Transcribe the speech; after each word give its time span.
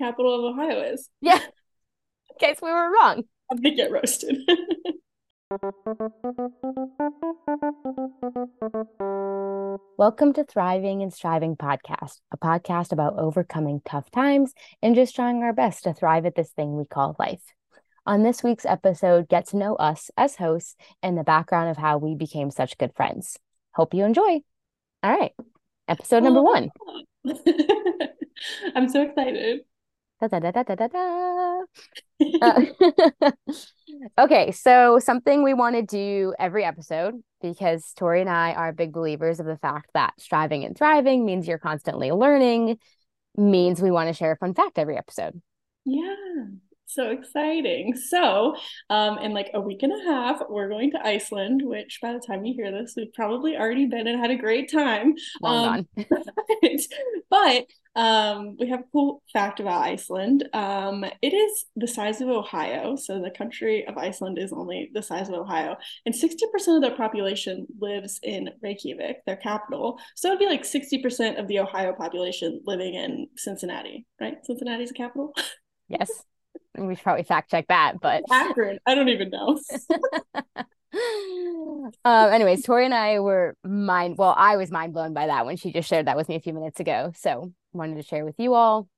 capital 0.00 0.48
of 0.48 0.54
Ohio 0.54 0.80
is. 0.94 1.10
Yeah. 1.20 1.38
In 1.38 2.38
case 2.38 2.56
we 2.62 2.70
were 2.70 2.90
wrong. 2.90 3.24
I'm 3.50 3.58
gonna 3.58 3.74
get 3.74 3.90
roasted. 3.90 4.34
Welcome 9.98 10.32
to 10.32 10.44
Thriving 10.44 11.02
and 11.02 11.12
Striving 11.12 11.54
podcast, 11.54 12.20
a 12.32 12.38
podcast 12.38 12.92
about 12.92 13.18
overcoming 13.18 13.82
tough 13.84 14.10
times 14.10 14.54
and 14.80 14.94
just 14.94 15.14
trying 15.14 15.42
our 15.42 15.52
best 15.52 15.84
to 15.84 15.92
thrive 15.92 16.24
at 16.24 16.34
this 16.34 16.50
thing 16.52 16.78
we 16.78 16.86
call 16.86 17.14
life. 17.18 17.42
On 18.06 18.22
this 18.22 18.42
week's 18.42 18.64
episode, 18.64 19.28
get 19.28 19.48
to 19.48 19.58
know 19.58 19.74
us 19.74 20.10
as 20.16 20.36
hosts 20.36 20.76
and 21.02 21.18
the 21.18 21.24
background 21.24 21.68
of 21.68 21.76
how 21.76 21.98
we 21.98 22.14
became 22.14 22.50
such 22.50 22.78
good 22.78 22.94
friends. 22.96 23.38
Hope 23.74 23.92
you 23.92 24.06
enjoy. 24.06 24.40
All 25.02 25.12
right, 25.12 25.32
episode 25.88 26.22
number 26.22 26.40
oh, 26.40 26.44
one. 26.44 26.70
I'm 28.74 28.88
so 28.88 29.02
excited. 29.02 29.60
Da, 30.20 30.28
da, 30.28 30.38
da, 30.38 30.50
da, 30.50 30.62
da, 30.62 30.74
da, 30.74 30.88
da. 30.88 31.62
Uh, 32.42 33.30
okay, 34.18 34.52
so 34.52 34.98
something 34.98 35.42
we 35.42 35.54
want 35.54 35.76
to 35.76 35.82
do 35.82 36.34
every 36.38 36.64
episode 36.64 37.14
because 37.40 37.92
Tori 37.96 38.20
and 38.20 38.28
I 38.28 38.52
are 38.52 38.72
big 38.72 38.92
believers 38.92 39.40
of 39.40 39.46
the 39.46 39.56
fact 39.56 39.90
that 39.94 40.12
striving 40.18 40.64
and 40.64 40.76
thriving 40.76 41.24
means 41.24 41.48
you're 41.48 41.58
constantly 41.58 42.12
learning, 42.12 42.78
means 43.36 43.80
we 43.80 43.90
want 43.90 44.08
to 44.08 44.12
share 44.12 44.32
a 44.32 44.36
fun 44.36 44.52
fact 44.52 44.78
every 44.78 44.98
episode. 44.98 45.40
Yeah 45.86 46.14
so 46.94 47.10
exciting. 47.10 47.94
So, 47.96 48.56
um, 48.88 49.18
in 49.18 49.32
like 49.32 49.50
a 49.54 49.60
week 49.60 49.82
and 49.82 49.92
a 49.92 50.04
half, 50.04 50.40
we're 50.48 50.68
going 50.68 50.90
to 50.92 51.06
Iceland, 51.06 51.62
which 51.64 51.98
by 52.02 52.12
the 52.12 52.20
time 52.20 52.44
you 52.44 52.54
hear 52.54 52.70
this, 52.70 52.94
we've 52.96 53.12
probably 53.12 53.56
already 53.56 53.86
been 53.86 54.06
and 54.06 54.20
had 54.20 54.30
a 54.30 54.36
great 54.36 54.70
time. 54.70 55.14
Long 55.40 55.86
um, 55.96 56.06
but, 56.60 56.86
but 57.30 57.66
um, 57.96 58.56
we 58.58 58.68
have 58.68 58.80
a 58.80 58.90
cool 58.92 59.22
fact 59.32 59.60
about 59.60 59.82
Iceland. 59.82 60.48
Um, 60.52 61.04
it 61.22 61.34
is 61.34 61.66
the 61.76 61.88
size 61.88 62.20
of 62.20 62.28
Ohio. 62.28 62.96
So, 62.96 63.20
the 63.20 63.30
country 63.30 63.86
of 63.86 63.96
Iceland 63.96 64.38
is 64.38 64.52
only 64.52 64.90
the 64.92 65.02
size 65.02 65.28
of 65.28 65.34
Ohio, 65.34 65.76
and 66.06 66.14
60% 66.14 66.76
of 66.76 66.82
their 66.82 66.96
population 66.96 67.66
lives 67.78 68.20
in 68.22 68.50
Reykjavik, 68.62 69.24
their 69.26 69.36
capital. 69.36 69.98
So, 70.16 70.28
it'd 70.28 70.38
be 70.38 70.46
like 70.46 70.62
60% 70.62 71.38
of 71.38 71.48
the 71.48 71.60
Ohio 71.60 71.92
population 71.92 72.60
living 72.64 72.94
in 72.94 73.28
Cincinnati, 73.36 74.06
right? 74.20 74.36
Cincinnati's 74.44 74.90
a 74.90 74.94
capital. 74.94 75.34
Yes 75.88 76.22
we 76.76 76.94
should 76.94 77.02
probably 77.04 77.24
fact 77.24 77.50
check 77.50 77.66
that, 77.68 78.00
but 78.00 78.22
Akron, 78.30 78.78
I 78.86 78.94
don't 78.94 79.08
even 79.08 79.30
know. 79.30 79.58
um, 82.04 82.32
anyways, 82.32 82.62
Tori 82.62 82.84
and 82.84 82.94
I 82.94 83.20
were 83.20 83.56
mind 83.64 84.16
well, 84.18 84.34
I 84.36 84.56
was 84.56 84.70
mind 84.70 84.92
blown 84.92 85.12
by 85.12 85.26
that 85.26 85.46
when 85.46 85.56
she 85.56 85.72
just 85.72 85.88
shared 85.88 86.06
that 86.06 86.16
with 86.16 86.28
me 86.28 86.36
a 86.36 86.40
few 86.40 86.52
minutes 86.52 86.80
ago. 86.80 87.12
So 87.16 87.52
wanted 87.72 87.96
to 87.96 88.02
share 88.02 88.24
with 88.24 88.36
you 88.38 88.54
all. 88.54 88.88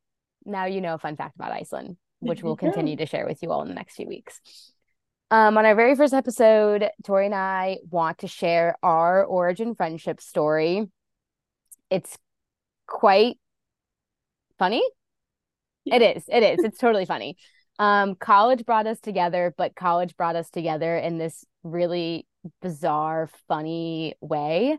Now 0.44 0.66
you 0.66 0.80
know 0.80 0.94
a 0.94 0.98
fun 0.98 1.16
fact 1.16 1.36
about 1.36 1.52
Iceland, 1.52 1.96
which 2.20 2.42
we'll 2.42 2.56
continue 2.56 2.96
to 2.96 3.06
share 3.06 3.26
with 3.26 3.42
you 3.42 3.50
all 3.50 3.62
in 3.62 3.68
the 3.68 3.74
next 3.74 3.94
few 3.94 4.06
weeks. 4.06 4.40
Um, 5.30 5.56
on 5.56 5.64
our 5.64 5.74
very 5.74 5.96
first 5.96 6.12
episode, 6.12 6.90
Tori 7.04 7.24
and 7.24 7.34
I 7.34 7.78
want 7.88 8.18
to 8.18 8.28
share 8.28 8.76
our 8.82 9.24
origin 9.24 9.74
friendship 9.74 10.20
story. 10.20 10.88
It's 11.88 12.18
quite 12.86 13.38
funny. 14.58 14.82
It 15.86 16.02
is. 16.02 16.24
It 16.28 16.42
is. 16.42 16.64
It's 16.64 16.78
totally 16.78 17.06
funny. 17.06 17.36
Um, 17.82 18.14
college 18.14 18.64
brought 18.64 18.86
us 18.86 19.00
together, 19.00 19.52
but 19.58 19.74
college 19.74 20.16
brought 20.16 20.36
us 20.36 20.50
together 20.50 20.96
in 20.96 21.18
this 21.18 21.44
really 21.64 22.28
bizarre, 22.60 23.28
funny 23.48 24.14
way. 24.20 24.78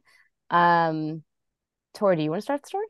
Um, 0.49 1.21
Tori, 1.93 2.15
do 2.15 2.23
you 2.23 2.29
want 2.29 2.39
to 2.39 2.43
start 2.43 2.61
the 2.61 2.67
story? 2.67 2.85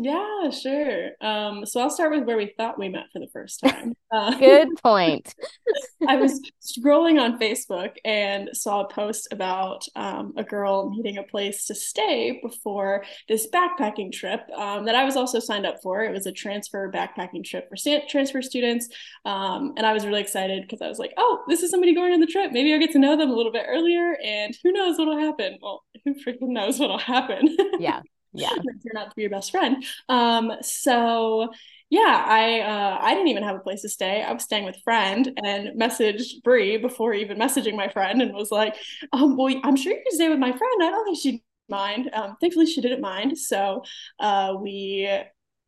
Yeah, 0.00 0.50
sure. 0.50 1.10
Um, 1.20 1.66
so 1.66 1.80
I'll 1.80 1.90
start 1.90 2.12
with 2.12 2.22
where 2.22 2.36
we 2.36 2.54
thought 2.56 2.78
we 2.78 2.88
met 2.88 3.06
for 3.12 3.18
the 3.18 3.26
first 3.32 3.58
time. 3.58 3.94
Uh, 4.12 4.32
Good 4.38 4.68
point. 4.80 5.34
I 6.08 6.14
was 6.14 6.40
scrolling 6.62 7.20
on 7.20 7.40
Facebook 7.40 7.96
and 8.04 8.48
saw 8.52 8.82
a 8.82 8.88
post 8.88 9.26
about 9.32 9.84
um, 9.96 10.34
a 10.36 10.44
girl 10.44 10.90
needing 10.90 11.18
a 11.18 11.24
place 11.24 11.66
to 11.66 11.74
stay 11.74 12.38
before 12.44 13.04
this 13.28 13.48
backpacking 13.48 14.12
trip 14.12 14.48
um, 14.56 14.84
that 14.86 14.94
I 14.94 15.02
was 15.02 15.16
also 15.16 15.40
signed 15.40 15.66
up 15.66 15.82
for. 15.82 16.04
It 16.04 16.12
was 16.12 16.26
a 16.26 16.32
transfer 16.32 16.92
backpacking 16.92 17.44
trip 17.44 17.68
for 17.68 17.74
transfer 18.08 18.40
students. 18.40 18.88
Um, 19.24 19.72
and 19.76 19.84
I 19.84 19.92
was 19.92 20.06
really 20.06 20.20
excited 20.20 20.62
because 20.62 20.80
I 20.80 20.88
was 20.88 21.00
like, 21.00 21.12
oh, 21.16 21.42
this 21.48 21.64
is 21.64 21.72
somebody 21.72 21.92
going 21.92 22.12
on 22.12 22.20
the 22.20 22.26
trip. 22.26 22.52
Maybe 22.52 22.72
I'll 22.72 22.78
get 22.78 22.92
to 22.92 23.00
know 23.00 23.16
them 23.16 23.30
a 23.30 23.34
little 23.34 23.52
bit 23.52 23.66
earlier 23.68 24.16
and 24.24 24.56
who 24.62 24.70
knows 24.70 24.96
what'll 24.96 25.18
happen. 25.18 25.58
Well, 25.60 25.82
who 26.04 26.14
freaking 26.14 26.50
knows 26.50 26.78
what'll 26.78 26.98
happen? 26.98 27.56
Yeah 27.80 28.00
yeah. 28.32 28.50
Turn 28.50 28.96
out 28.96 29.10
to 29.10 29.16
be 29.16 29.22
your 29.22 29.30
best 29.30 29.50
friend. 29.50 29.84
Um 30.08 30.52
so 30.62 31.50
yeah 31.90 32.24
i 32.26 32.60
uh 32.60 32.98
i 33.00 33.14
didn't 33.14 33.28
even 33.28 33.42
have 33.42 33.56
a 33.56 33.60
place 33.60 33.82
to 33.82 33.88
stay. 33.88 34.22
I 34.22 34.32
was 34.32 34.42
staying 34.42 34.64
with 34.64 34.76
a 34.76 34.80
friend 34.80 35.32
and 35.42 35.80
messaged 35.80 36.42
brie 36.42 36.76
before 36.76 37.14
even 37.14 37.38
messaging 37.38 37.76
my 37.76 37.88
friend 37.88 38.20
and 38.20 38.34
was 38.34 38.50
like 38.50 38.76
um 39.12 39.36
well 39.36 39.54
i'm 39.64 39.76
sure 39.76 39.92
you 39.92 40.02
can 40.02 40.14
stay 40.14 40.28
with 40.28 40.38
my 40.38 40.50
friend. 40.56 40.82
I 40.82 40.90
don't 40.90 41.04
think 41.04 41.18
she'd 41.18 41.42
mind. 41.68 42.10
Um 42.12 42.36
thankfully 42.40 42.66
she 42.66 42.80
didn't 42.80 43.00
mind. 43.00 43.38
So 43.38 43.82
uh 44.20 44.54
we 44.60 45.08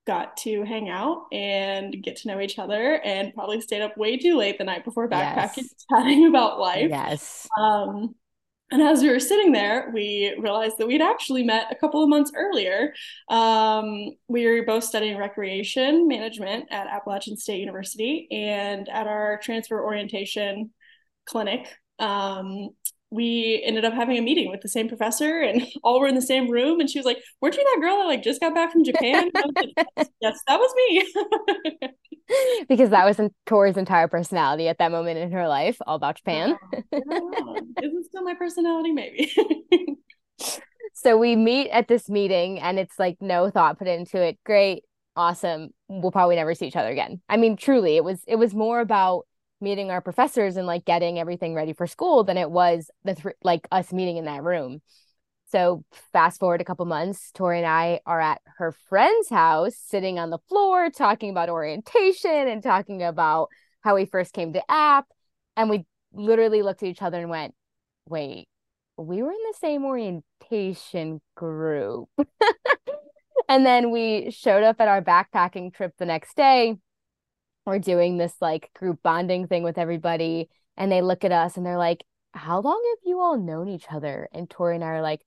got 0.07 0.37
to 0.39 0.65
hang 0.65 0.89
out 0.89 1.27
and 1.31 2.03
get 2.03 2.17
to 2.17 2.29
know 2.29 2.41
each 2.41 2.59
other 2.59 3.01
and 3.05 3.33
probably 3.35 3.61
stayed 3.61 3.83
up 3.83 3.97
way 3.97 4.17
too 4.17 4.37
late 4.37 4.59
the 4.59 4.65
night 4.65 4.85
before 4.85 5.09
backpacking 5.09 5.59
yes. 5.59 5.87
chatting 5.91 6.27
about 6.27 6.59
life. 6.59 6.91
Yes. 6.91 7.49
Um 7.59 8.15
and 8.71 8.83
as 8.83 9.03
we 9.03 9.11
were 9.11 9.21
sitting 9.21 9.53
there, 9.53 9.91
we 9.93 10.35
realized 10.39 10.79
that 10.79 10.87
we'd 10.87 11.03
actually 11.03 11.43
met 11.43 11.67
a 11.71 11.75
couple 11.75 12.03
of 12.03 12.09
months 12.09 12.31
earlier. 12.37 12.95
Um, 13.29 14.11
we 14.29 14.47
were 14.47 14.65
both 14.65 14.85
studying 14.85 15.17
recreation 15.17 16.07
management 16.07 16.67
at 16.71 16.87
Appalachian 16.87 17.37
State 17.37 17.61
University, 17.61 18.29
and 18.31 18.89
at 18.89 19.07
our 19.07 19.41
transfer 19.43 19.83
orientation 19.83 20.71
clinic, 21.27 21.67
um, 21.99 22.71
we 23.11 23.61
ended 23.65 23.85
up 23.85 23.93
having 23.93 24.17
a 24.17 24.23
meeting 24.23 24.51
with 24.51 24.61
the 24.61 24.69
same 24.69 24.89
professor 24.89 25.41
and 25.41 25.67
all 25.83 26.01
were 26.01 26.07
in 26.07 26.15
the 26.15 26.23
same 26.23 26.49
room. 26.49 26.81
And 26.81 26.89
she 26.89 26.99
was 26.99 27.07
like 27.07 27.19
weren't 27.41 27.57
you 27.57 27.65
that 27.65 27.81
girl 27.81 27.99
that 27.99 28.05
like 28.05 28.23
just 28.23 28.41
got 28.41 28.55
back 28.55 28.73
from 28.73 28.85
japan? 28.85 29.31
Like, 29.35 30.09
yes 30.21 30.41
that 30.47 30.59
was 30.59 30.73
me. 30.77 31.89
Because 32.69 32.91
that 32.91 33.05
was 33.05 33.19
in 33.19 33.35
tori's 33.45 33.77
entire 33.77 34.07
personality 34.07 34.69
at 34.69 34.79
that 34.79 34.93
moment 34.93 35.19
in 35.19 35.33
her 35.33 35.49
life 35.49 35.77
all 35.85 35.97
about 35.97 36.17
japan. 36.17 36.57
Is 36.73 36.93
it 36.93 38.05
still 38.07 38.23
my 38.23 38.35
personality 38.35 38.93
maybe. 38.93 39.33
So 40.93 41.19
we 41.19 41.35
meet 41.35 41.71
at 41.71 41.89
this 41.89 42.09
meeting 42.09 42.61
and 42.61 42.79
it's 42.79 43.01
like 43.01 43.17
no 43.21 43.51
thought 43.51 43.79
put 43.79 43.89
into 43.89 44.23
it. 44.23 44.39
Great. 44.47 44.85
Awesome. 45.17 45.71
We'll 45.89 46.13
probably 46.13 46.37
never 46.37 46.55
see 46.55 46.67
each 46.67 46.77
other 46.77 46.91
again. 46.91 47.21
I 47.29 47.37
mean 47.37 47.57
truly 47.57 47.97
it 47.97 48.05
was 48.05 48.23
it 48.29 48.37
was 48.37 48.55
more 48.55 48.79
about 48.79 49.27
meeting 49.61 49.91
our 49.91 50.01
professors 50.01 50.57
and 50.57 50.67
like 50.67 50.85
getting 50.85 51.19
everything 51.19 51.55
ready 51.55 51.73
for 51.73 51.87
school 51.87 52.25
than 52.25 52.37
it 52.37 52.51
was 52.51 52.91
the 53.05 53.15
th- 53.15 53.35
like 53.43 53.69
us 53.71 53.93
meeting 53.93 54.17
in 54.17 54.25
that 54.25 54.43
room. 54.43 54.81
So 55.51 55.85
fast 56.13 56.39
forward 56.39 56.61
a 56.61 56.65
couple 56.65 56.87
months, 56.87 57.33
Tori 57.33 57.59
and 57.59 57.67
I 57.67 58.01
are 58.07 58.21
at 58.21 58.41
her 58.59 58.73
friend's 58.89 59.29
house, 59.29 59.75
sitting 59.77 60.19
on 60.19 60.31
the 60.31 60.39
floor, 60.49 60.91
talking 60.91 61.31
about 61.31 61.49
orientation 61.49 62.31
and 62.49 62.63
talking 62.63 63.03
about 63.03 63.49
how 63.81 63.97
we 63.97 64.05
first 64.05 64.33
came 64.33 64.53
to 64.53 64.71
app. 64.71 65.07
And 65.57 65.69
we 65.69 65.87
literally 66.13 66.63
looked 66.63 66.83
at 66.83 66.89
each 66.89 67.03
other 67.03 67.19
and 67.19 67.31
went, 67.31 67.55
wait, 68.07 68.47
we 68.97 69.23
were 69.23 69.33
in 69.33 69.39
the 69.51 69.59
same 69.59 69.85
orientation 69.85 71.21
group. 71.35 72.09
and 73.49 73.67
then 73.67 73.91
we 73.91 74.31
showed 74.31 74.63
up 74.63 74.81
at 74.81 74.89
our 74.89 75.03
backpacking 75.03 75.75
trip 75.75 75.95
the 75.99 76.07
next 76.07 76.37
day 76.37 76.77
we're 77.67 77.79
doing 77.79 78.17
this 78.17 78.35
like 78.41 78.71
group 78.75 79.01
bonding 79.03 79.47
thing 79.47 79.63
with 79.63 79.79
everybody 79.79 80.49
and 80.77 80.91
they 80.91 81.03
look 81.03 81.25
at 81.25 81.33
us 81.33 81.57
and 81.57 81.65
they're 81.65 81.79
like 81.79 82.05
how 82.33 82.61
long 82.61 82.81
have 82.91 82.99
you 83.05 83.19
all 83.21 83.37
known 83.37 83.69
each 83.69 83.87
other? 83.91 84.29
And 84.33 84.49
tori 84.49 84.77
and 84.77 84.85
i 84.85 84.89
are 84.89 85.03
like 85.03 85.21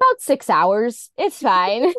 about 0.00 0.20
six 0.20 0.50
hours. 0.50 1.10
It's 1.16 1.40
fine. 1.40 1.92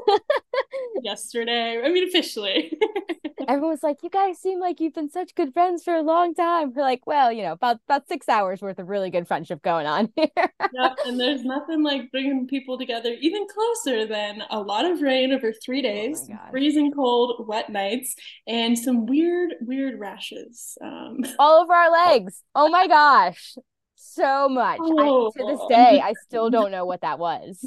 Yesterday 1.03 1.81
i 1.83 1.89
mean 1.89 2.07
officially 2.07 2.77
everyone's 3.47 3.83
like 3.83 3.97
you 4.03 4.09
guys 4.09 4.39
seem 4.39 4.59
like 4.59 4.79
you've 4.79 4.93
been 4.93 5.09
such 5.09 5.35
good 5.35 5.53
friends 5.53 5.83
for 5.83 5.93
a 5.95 6.01
long 6.01 6.33
time. 6.33 6.73
We're 6.73 6.81
like 6.81 7.05
well 7.05 7.31
you 7.31 7.43
know 7.43 7.53
about 7.53 7.79
about 7.87 8.07
six 8.07 8.27
hours 8.29 8.61
worth 8.61 8.79
of 8.79 8.89
really 8.89 9.09
good 9.09 9.27
friendship 9.27 9.61
going 9.61 9.87
on 9.87 10.11
here. 10.15 10.29
Yep, 10.35 10.97
and 11.05 11.19
there's 11.19 11.43
nothing 11.43 11.83
like 11.83 12.11
bringing 12.11 12.47
people 12.47 12.77
together 12.77 13.15
even 13.19 13.47
closer 13.47 14.05
than 14.05 14.43
a 14.49 14.59
lot 14.59 14.85
of 14.85 15.01
rain 15.01 15.31
over 15.31 15.53
three 15.53 15.81
days 15.81 16.27
oh 16.31 16.37
freezing 16.51 16.91
cold 16.91 17.45
wet 17.47 17.69
nights 17.69 18.15
and 18.47 18.77
some 18.77 19.05
weird 19.05 19.55
weird 19.61 19.99
rashes 19.99 20.77
um, 20.81 21.19
all 21.39 21.61
over 21.63 21.73
our 21.73 21.91
legs. 21.91 22.43
Oh 22.53 22.69
my 22.69 22.87
gosh. 22.87 23.55
So 23.95 24.47
much. 24.49 24.79
Oh. 24.81 25.31
I, 25.35 25.39
to 25.39 25.45
this 25.45 25.61
day 25.69 26.01
i 26.03 26.13
still 26.23 26.49
don't 26.49 26.71
know 26.71 26.85
what 26.85 27.01
that 27.01 27.19
was 27.19 27.59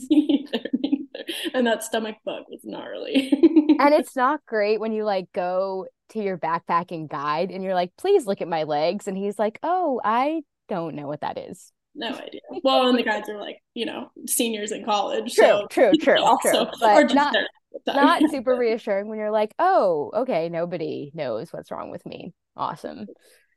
and 1.54 1.66
that 1.66 1.82
stomach 1.82 2.16
bug 2.24 2.44
was 2.48 2.60
gnarly. 2.64 3.30
and 3.78 3.94
it's 3.94 4.16
not 4.16 4.44
great 4.46 4.80
when 4.80 4.92
you 4.92 5.04
like 5.04 5.26
go 5.32 5.86
to 6.10 6.22
your 6.22 6.38
backpacking 6.38 7.08
guide 7.08 7.50
and 7.50 7.62
you're 7.62 7.74
like, 7.74 7.92
please 7.96 8.26
look 8.26 8.40
at 8.40 8.48
my 8.48 8.62
legs. 8.64 9.06
And 9.06 9.16
he's 9.16 9.38
like, 9.38 9.58
oh, 9.62 10.00
I 10.04 10.42
don't 10.68 10.94
know 10.94 11.06
what 11.06 11.20
that 11.20 11.38
is. 11.38 11.72
no 11.94 12.08
idea. 12.14 12.40
Well, 12.62 12.88
and 12.88 12.98
the 12.98 13.02
guides 13.02 13.28
are 13.28 13.38
like, 13.40 13.58
you 13.74 13.86
know, 13.86 14.10
seniors 14.26 14.72
in 14.72 14.84
college. 14.84 15.34
True, 15.34 15.44
so 15.44 15.66
true, 15.70 15.92
true, 16.00 16.22
also, 16.22 16.64
true. 16.64 16.72
But 16.80 17.14
not, 17.14 17.32
there 17.32 17.48
at 17.74 17.84
the 17.84 17.92
time. 17.92 18.04
not 18.04 18.30
super 18.30 18.54
reassuring 18.54 19.08
when 19.08 19.18
you're 19.18 19.30
like, 19.30 19.52
oh, 19.58 20.10
okay, 20.14 20.48
nobody 20.48 21.10
knows 21.14 21.52
what's 21.52 21.70
wrong 21.70 21.90
with 21.90 22.04
me. 22.06 22.32
Awesome. 22.56 23.06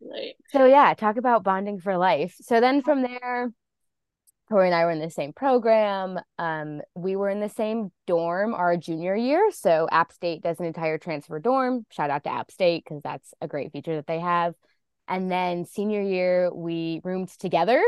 right. 0.02 0.34
So 0.50 0.66
yeah, 0.66 0.94
talk 0.94 1.18
about 1.18 1.44
bonding 1.44 1.80
for 1.80 1.98
life. 1.98 2.36
So 2.42 2.60
then 2.60 2.82
from 2.82 3.02
there, 3.02 3.52
Tori 4.52 4.68
and 4.68 4.76
I 4.76 4.84
were 4.84 4.92
in 4.92 5.00
the 5.00 5.10
same 5.10 5.32
program. 5.32 6.20
Um, 6.38 6.82
we 6.94 7.16
were 7.16 7.30
in 7.30 7.40
the 7.40 7.48
same 7.48 7.90
dorm 8.06 8.54
our 8.54 8.76
junior 8.76 9.16
year. 9.16 9.50
So 9.50 9.88
App 9.90 10.12
State 10.12 10.44
does 10.44 10.60
an 10.60 10.66
entire 10.66 10.98
transfer 10.98 11.40
dorm. 11.40 11.86
Shout 11.90 12.10
out 12.10 12.26
to 12.26 12.34
App 12.34 12.52
State 12.52 12.84
because 12.84 13.02
that's 13.02 13.34
a 13.40 13.48
great 13.48 13.72
feature 13.72 13.96
that 13.96 14.08
they 14.08 14.20
have. 14.20 14.54
And 15.08 15.32
then 15.32 15.64
senior 15.64 16.02
year, 16.02 16.54
we 16.54 17.00
roomed 17.06 17.30
together 17.40 17.82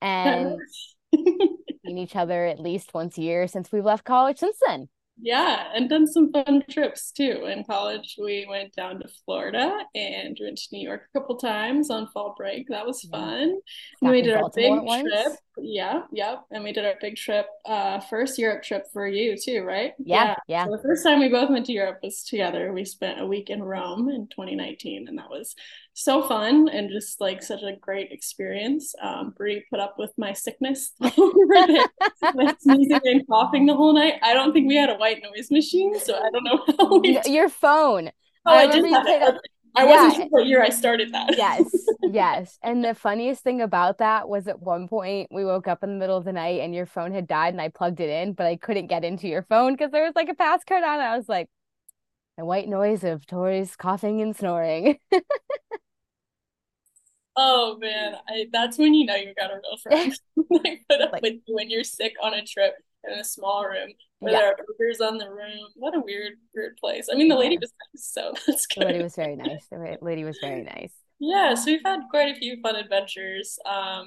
and 0.00 0.58
seen 1.14 1.98
each 1.98 2.16
other 2.16 2.46
at 2.46 2.58
least 2.58 2.94
once 2.94 3.16
a 3.16 3.22
year 3.22 3.46
since 3.46 3.70
we've 3.70 3.84
left 3.84 4.04
college 4.04 4.38
since 4.38 4.56
then. 4.66 4.88
Yeah, 5.20 5.68
and 5.74 5.88
done 5.88 6.06
some 6.06 6.32
fun 6.32 6.64
trips 6.68 7.12
too. 7.12 7.46
In 7.46 7.64
college, 7.64 8.16
we 8.20 8.46
went 8.48 8.74
down 8.74 9.00
to 9.00 9.08
Florida 9.24 9.78
and 9.94 10.36
went 10.40 10.58
to 10.58 10.68
New 10.72 10.84
York 10.84 11.02
a 11.14 11.18
couple 11.18 11.36
times 11.36 11.90
on 11.90 12.08
fall 12.08 12.34
break. 12.36 12.68
That 12.68 12.86
was 12.86 13.02
fun. 13.02 13.58
And 14.00 14.10
we 14.10 14.22
did 14.22 14.34
our 14.34 14.50
big 14.54 14.72
trip. 14.80 15.32
Yeah, 15.58 16.02
yep. 16.12 16.44
And 16.50 16.64
we 16.64 16.72
did 16.72 16.84
our 16.84 16.94
big 17.00 17.16
trip, 17.16 17.46
uh, 17.66 18.00
first 18.00 18.38
Europe 18.38 18.62
trip 18.62 18.86
for 18.92 19.06
you 19.06 19.36
too, 19.36 19.62
right? 19.62 19.92
Yeah, 19.98 20.24
yeah. 20.24 20.34
yeah. 20.48 20.64
So 20.64 20.76
the 20.76 20.82
first 20.82 21.04
time 21.04 21.20
we 21.20 21.28
both 21.28 21.50
went 21.50 21.66
to 21.66 21.72
Europe 21.72 22.00
was 22.02 22.24
together. 22.24 22.72
We 22.72 22.84
spent 22.84 23.20
a 23.20 23.26
week 23.26 23.50
in 23.50 23.62
Rome 23.62 24.08
in 24.08 24.28
2019, 24.28 25.08
and 25.08 25.18
that 25.18 25.28
was 25.28 25.54
so 25.94 26.26
fun 26.26 26.68
and 26.68 26.90
just 26.90 27.20
like 27.20 27.42
such 27.42 27.62
a 27.62 27.76
great 27.80 28.12
experience. 28.12 28.94
Um, 29.02 29.34
Brie 29.36 29.64
put 29.68 29.78
up 29.78 29.96
with 29.98 30.12
my 30.16 30.32
sickness 30.32 30.92
like 31.00 31.14
sneezing 32.60 33.00
and 33.04 33.26
coughing 33.26 33.66
the 33.66 33.74
whole 33.74 33.92
night. 33.92 34.14
I 34.22 34.32
don't 34.32 34.52
think 34.52 34.68
we 34.68 34.76
had 34.76 34.90
a 34.90 34.96
white 34.96 35.22
noise 35.22 35.50
machine, 35.50 35.98
so 36.00 36.16
I 36.16 36.30
don't 36.30 36.44
know 36.44 36.64
how 36.78 36.98
we. 36.98 37.20
Your 37.26 37.48
phone. 37.48 38.10
Oh, 38.46 38.52
I, 38.52 38.62
I 38.62 38.66
did 38.68 38.84
have 38.86 39.06
it. 39.06 39.40
I 39.74 39.84
yeah. 39.84 40.04
wasn't 40.04 40.14
sure 40.14 40.26
what 40.28 40.46
year 40.46 40.62
I 40.62 40.68
started 40.68 41.12
that. 41.14 41.36
yes, 41.36 41.64
yes. 42.02 42.58
And 42.62 42.84
the 42.84 42.94
funniest 42.94 43.42
thing 43.42 43.60
about 43.60 43.98
that 43.98 44.28
was 44.28 44.46
at 44.46 44.60
one 44.60 44.86
point 44.86 45.28
we 45.30 45.44
woke 45.44 45.66
up 45.66 45.82
in 45.82 45.90
the 45.90 45.96
middle 45.96 46.16
of 46.16 46.24
the 46.24 46.32
night 46.32 46.60
and 46.60 46.74
your 46.74 46.86
phone 46.86 47.12
had 47.12 47.26
died 47.26 47.54
and 47.54 47.60
I 47.60 47.68
plugged 47.68 48.00
it 48.00 48.10
in, 48.10 48.34
but 48.34 48.46
I 48.46 48.56
couldn't 48.56 48.88
get 48.88 49.04
into 49.04 49.28
your 49.28 49.42
phone 49.42 49.72
because 49.72 49.90
there 49.90 50.04
was 50.04 50.14
like 50.14 50.28
a 50.28 50.34
passcode 50.34 50.82
on 50.82 51.00
it. 51.00 51.04
I 51.04 51.16
was 51.16 51.28
like, 51.28 51.48
the 52.36 52.44
white 52.44 52.68
noise 52.68 53.04
of 53.04 53.26
Tori's 53.26 53.76
coughing 53.76 54.20
and 54.20 54.36
snoring. 54.36 54.98
oh 57.36 57.78
man, 57.78 58.16
I, 58.28 58.46
that's 58.52 58.78
when 58.78 58.94
you 58.94 59.06
know 59.06 59.16
you 59.16 59.34
got 59.34 59.50
a 59.50 59.54
real 59.54 59.76
friend. 59.82 60.12
they 60.64 60.80
put 60.88 61.00
up 61.00 61.12
like, 61.12 61.22
with 61.22 61.34
you 61.46 61.54
when 61.54 61.70
you're 61.70 61.84
sick 61.84 62.14
on 62.22 62.34
a 62.34 62.44
trip 62.44 62.74
in 63.06 63.18
a 63.18 63.24
small 63.24 63.64
room 63.64 63.90
where 64.20 64.32
yeah. 64.32 64.38
there 64.38 64.48
are 64.48 64.56
burgers 64.56 65.00
on 65.00 65.18
the 65.18 65.28
room. 65.28 65.68
What 65.74 65.96
a 65.96 66.00
weird, 66.00 66.34
weird 66.54 66.76
place. 66.76 67.08
I 67.12 67.16
mean, 67.16 67.28
the 67.28 67.36
lady 67.36 67.58
was 67.58 67.72
nice, 67.92 68.06
so 68.12 68.32
that's 68.46 68.66
good. 68.66 68.82
The 68.82 68.86
lady 68.86 69.02
was 69.02 69.16
very 69.16 69.36
nice. 69.36 69.66
The 69.70 69.98
lady 70.00 70.24
was 70.24 70.38
very 70.40 70.62
nice. 70.62 70.92
Yeah, 71.18 71.54
so 71.54 71.70
we've 71.70 71.80
had 71.84 72.00
quite 72.10 72.34
a 72.34 72.38
few 72.38 72.60
fun 72.62 72.76
adventures. 72.76 73.58
Um, 73.64 74.06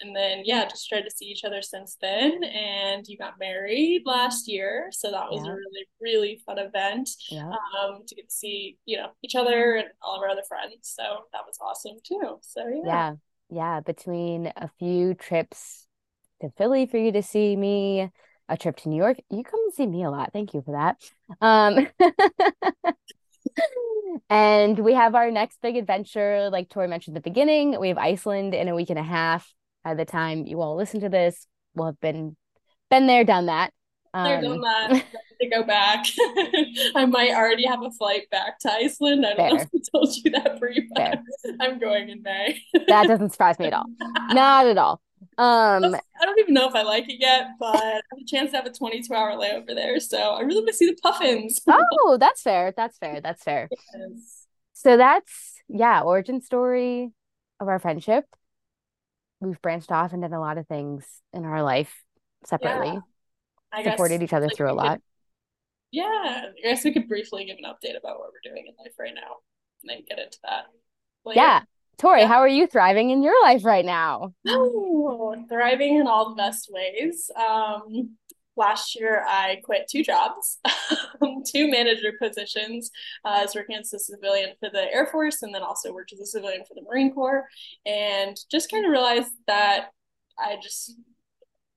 and 0.00 0.14
then 0.14 0.42
yeah, 0.44 0.66
just 0.66 0.88
tried 0.88 1.02
to 1.02 1.10
see 1.10 1.26
each 1.26 1.44
other 1.44 1.62
since 1.62 1.96
then. 2.00 2.42
And 2.44 3.06
you 3.06 3.16
got 3.16 3.38
married 3.38 4.02
last 4.04 4.48
year, 4.48 4.88
so 4.92 5.10
that 5.10 5.30
was 5.30 5.42
yeah. 5.44 5.52
a 5.52 5.54
really, 5.54 5.86
really 6.00 6.42
fun 6.44 6.58
event. 6.58 7.08
Yeah. 7.30 7.48
Um, 7.48 8.02
to 8.06 8.14
get 8.14 8.28
to 8.28 8.34
see 8.34 8.78
you 8.84 8.96
know 8.96 9.10
each 9.22 9.34
other 9.34 9.76
and 9.76 9.88
all 10.02 10.16
of 10.16 10.22
our 10.22 10.28
other 10.28 10.42
friends. 10.48 10.74
So 10.82 11.02
that 11.32 11.42
was 11.46 11.58
awesome 11.60 11.98
too. 12.02 12.38
So 12.42 12.66
yeah. 12.68 12.84
Yeah, 12.84 13.14
yeah. 13.50 13.80
Between 13.80 14.52
a 14.56 14.68
few 14.78 15.14
trips 15.14 15.86
to 16.40 16.50
Philly 16.56 16.86
for 16.86 16.98
you 16.98 17.12
to 17.12 17.22
see 17.22 17.56
me, 17.56 18.10
a 18.48 18.56
trip 18.56 18.76
to 18.76 18.88
New 18.88 18.96
York. 18.96 19.18
You 19.30 19.42
come 19.42 19.60
and 19.64 19.74
see 19.74 19.86
me 19.86 20.04
a 20.04 20.10
lot. 20.10 20.32
Thank 20.32 20.54
you 20.54 20.62
for 20.62 20.72
that. 20.72 20.96
Um, 21.40 21.88
and 24.30 24.78
we 24.78 24.94
have 24.94 25.14
our 25.14 25.30
next 25.30 25.60
big 25.62 25.76
adventure, 25.76 26.50
like 26.50 26.68
Tori 26.68 26.88
mentioned 26.88 27.16
at 27.16 27.24
the 27.24 27.30
beginning. 27.30 27.78
We 27.80 27.88
have 27.88 27.98
Iceland 27.98 28.54
in 28.54 28.68
a 28.68 28.74
week 28.74 28.90
and 28.90 28.98
a 28.98 29.02
half. 29.04 29.52
By 29.82 29.94
the 29.94 30.04
time 30.04 30.46
you 30.46 30.60
all 30.60 30.76
listen 30.76 31.00
to 31.00 31.08
this, 31.08 31.46
we'll 31.74 31.86
have 31.86 32.00
been 32.00 32.36
been 32.90 33.06
there, 33.06 33.24
done 33.24 33.46
that. 33.46 33.72
Um, 34.14 34.42
done 34.42 34.60
that. 34.62 35.04
to 35.40 35.48
go 35.48 35.62
back. 35.62 36.06
I 36.94 37.06
might 37.06 37.32
already 37.32 37.66
have 37.66 37.82
a 37.82 37.90
flight 37.90 38.30
back 38.30 38.58
to 38.60 38.72
Iceland. 38.72 39.26
I 39.26 39.34
don't 39.34 39.36
fair. 39.36 39.50
know 39.50 39.56
if 39.56 39.68
I 39.74 39.98
told 39.98 40.16
you 40.16 40.30
that, 40.30 40.60
Brie, 40.60 40.88
but 40.94 41.18
I'm 41.60 41.78
going 41.78 42.08
in 42.08 42.22
May. 42.22 42.62
that 42.88 43.08
doesn't 43.08 43.30
surprise 43.30 43.58
me 43.58 43.66
at 43.66 43.72
all. 43.72 43.86
Not 44.30 44.66
at 44.66 44.78
all. 44.78 45.00
Um, 45.38 45.94
I 45.94 46.24
don't 46.24 46.38
even 46.38 46.54
know 46.54 46.68
if 46.68 46.74
I 46.74 46.82
like 46.82 47.08
it 47.08 47.20
yet, 47.20 47.48
but 47.58 47.76
I 47.76 47.94
have 47.94 48.02
a 48.20 48.24
chance 48.26 48.50
to 48.50 48.56
have 48.56 48.66
a 48.66 48.72
22 48.72 49.12
hour 49.12 49.32
layover 49.32 49.74
there. 49.74 49.98
So 50.00 50.18
I 50.18 50.40
really 50.40 50.60
want 50.60 50.68
to 50.68 50.74
see 50.74 50.86
the 50.86 50.96
puffins. 51.02 51.60
oh, 51.68 52.16
that's 52.18 52.42
fair. 52.42 52.72
That's 52.76 52.98
fair. 52.98 53.20
That's 53.20 53.42
fair. 53.42 53.68
Yes. 53.72 54.46
So 54.72 54.96
that's, 54.96 55.54
yeah, 55.68 56.02
origin 56.02 56.40
story 56.40 57.10
of 57.60 57.68
our 57.68 57.78
friendship. 57.78 58.24
We've 59.40 59.60
branched 59.60 59.92
off 59.92 60.12
and 60.12 60.22
done 60.22 60.32
a 60.32 60.40
lot 60.40 60.58
of 60.58 60.66
things 60.66 61.06
in 61.32 61.44
our 61.44 61.62
life 61.62 62.02
separately. 62.44 62.94
Yeah. 62.94 63.00
I 63.72 63.82
supported 63.82 64.20
guess, 64.20 64.28
each 64.28 64.32
other 64.32 64.46
like 64.46 64.56
through 64.56 64.70
a 64.70 64.74
lot. 64.74 64.92
Could, 64.92 65.02
yeah, 65.92 66.04
I 66.04 66.62
guess 66.62 66.84
we 66.84 66.92
could 66.92 67.08
briefly 67.08 67.44
give 67.44 67.56
an 67.58 67.64
update 67.64 67.98
about 67.98 68.18
what 68.18 68.30
we're 68.32 68.50
doing 68.50 68.66
in 68.66 68.74
life 68.78 68.94
right 68.98 69.14
now 69.14 69.38
and 69.82 69.90
then 69.90 70.04
get 70.08 70.18
into 70.18 70.38
that. 70.44 70.64
Later. 71.24 71.40
Yeah, 71.40 71.62
Tori, 71.98 72.24
how 72.24 72.38
are 72.38 72.48
you 72.48 72.66
thriving 72.66 73.10
in 73.10 73.22
your 73.22 73.40
life 73.42 73.64
right 73.64 73.84
now? 73.84 74.34
Oh, 74.48 75.36
thriving 75.48 75.96
in 75.96 76.06
all 76.06 76.30
the 76.30 76.36
best 76.36 76.70
ways. 76.70 77.30
Um, 77.36 78.16
last 78.56 78.98
year, 78.98 79.24
I 79.26 79.60
quit 79.64 79.88
two 79.88 80.02
jobs, 80.02 80.58
two 81.46 81.70
manager 81.70 82.12
positions. 82.20 82.90
Uh, 83.24 83.28
I 83.28 83.42
was 83.42 83.54
working 83.54 83.76
as 83.76 83.92
a 83.92 83.98
civilian 83.98 84.50
for 84.60 84.70
the 84.70 84.92
Air 84.92 85.06
Force 85.06 85.42
and 85.42 85.54
then 85.54 85.62
also 85.62 85.92
worked 85.92 86.12
as 86.12 86.20
a 86.20 86.26
civilian 86.26 86.64
for 86.64 86.74
the 86.74 86.82
Marine 86.82 87.12
Corps, 87.12 87.46
and 87.86 88.36
just 88.50 88.70
kind 88.70 88.84
of 88.84 88.90
realized 88.90 89.32
that 89.46 89.90
I 90.38 90.56
just 90.62 90.96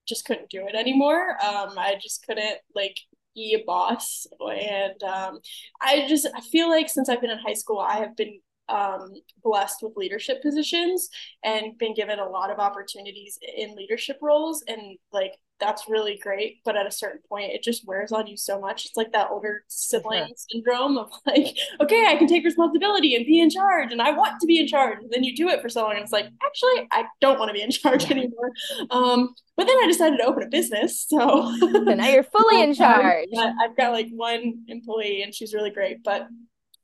just 0.07 0.25
couldn't 0.25 0.49
do 0.49 0.65
it 0.67 0.75
anymore. 0.75 1.31
Um, 1.43 1.77
I 1.77 1.95
just 2.01 2.25
couldn't 2.25 2.57
like 2.73 2.97
be 3.35 3.53
a 3.53 3.63
boss, 3.65 4.25
and 4.39 5.01
um, 5.03 5.39
I 5.81 6.07
just 6.07 6.27
I 6.35 6.41
feel 6.41 6.69
like 6.69 6.89
since 6.89 7.09
I've 7.09 7.21
been 7.21 7.31
in 7.31 7.39
high 7.39 7.53
school, 7.53 7.79
I 7.79 7.97
have 7.97 8.15
been 8.15 8.39
um, 8.69 9.13
blessed 9.43 9.81
with 9.81 9.95
leadership 9.95 10.41
positions 10.41 11.09
and 11.43 11.77
been 11.77 11.93
given 11.93 12.19
a 12.19 12.27
lot 12.27 12.51
of 12.51 12.59
opportunities 12.59 13.39
in 13.55 13.75
leadership 13.75 14.17
roles. 14.21 14.63
And 14.67 14.97
like 15.11 15.33
that's 15.59 15.89
really 15.89 16.19
great. 16.21 16.59
But 16.63 16.75
at 16.75 16.85
a 16.85 16.91
certain 16.91 17.21
point 17.27 17.51
it 17.51 17.63
just 17.63 17.87
wears 17.87 18.11
on 18.11 18.27
you 18.27 18.37
so 18.37 18.59
much. 18.59 18.85
It's 18.85 18.97
like 18.97 19.11
that 19.13 19.29
older 19.31 19.63
sibling 19.67 20.27
sure. 20.27 20.35
syndrome 20.49 20.97
of 20.97 21.11
like 21.25 21.57
okay 21.81 22.05
i 22.07 22.15
can 22.15 22.27
take 22.27 22.43
responsibility 22.43 23.15
and 23.15 23.25
be 23.25 23.39
in 23.39 23.49
charge 23.49 23.91
and 23.91 24.01
i 24.01 24.11
want 24.11 24.39
to 24.39 24.47
be 24.47 24.59
in 24.59 24.67
charge. 24.67 24.99
And 25.01 25.11
then 25.11 25.23
you 25.23 25.35
do 25.35 25.49
it 25.49 25.61
for 25.61 25.69
so 25.69 25.83
long 25.83 25.93
and 25.93 26.01
it's 26.01 26.11
like 26.11 26.27
actually 26.45 26.87
i 26.91 27.05
don't 27.21 27.39
want 27.39 27.49
to 27.49 27.53
be 27.53 27.61
in 27.61 27.71
charge 27.71 28.09
anymore. 28.11 28.51
Um, 28.91 29.33
but 29.55 29.65
then 29.65 29.77
i 29.83 29.87
decided 29.87 30.17
to 30.17 30.25
open 30.25 30.43
a 30.43 30.47
business 30.47 31.05
so, 31.07 31.55
so 31.59 31.67
now 31.67 32.07
you're 32.07 32.23
fully 32.23 32.61
in 32.61 32.73
charge. 32.75 33.29
I've 33.35 33.75
got 33.75 33.91
like 33.91 34.09
one 34.11 34.63
employee 34.67 35.23
and 35.23 35.33
she's 35.33 35.53
really 35.53 35.71
great. 35.71 36.03
But 36.03 36.27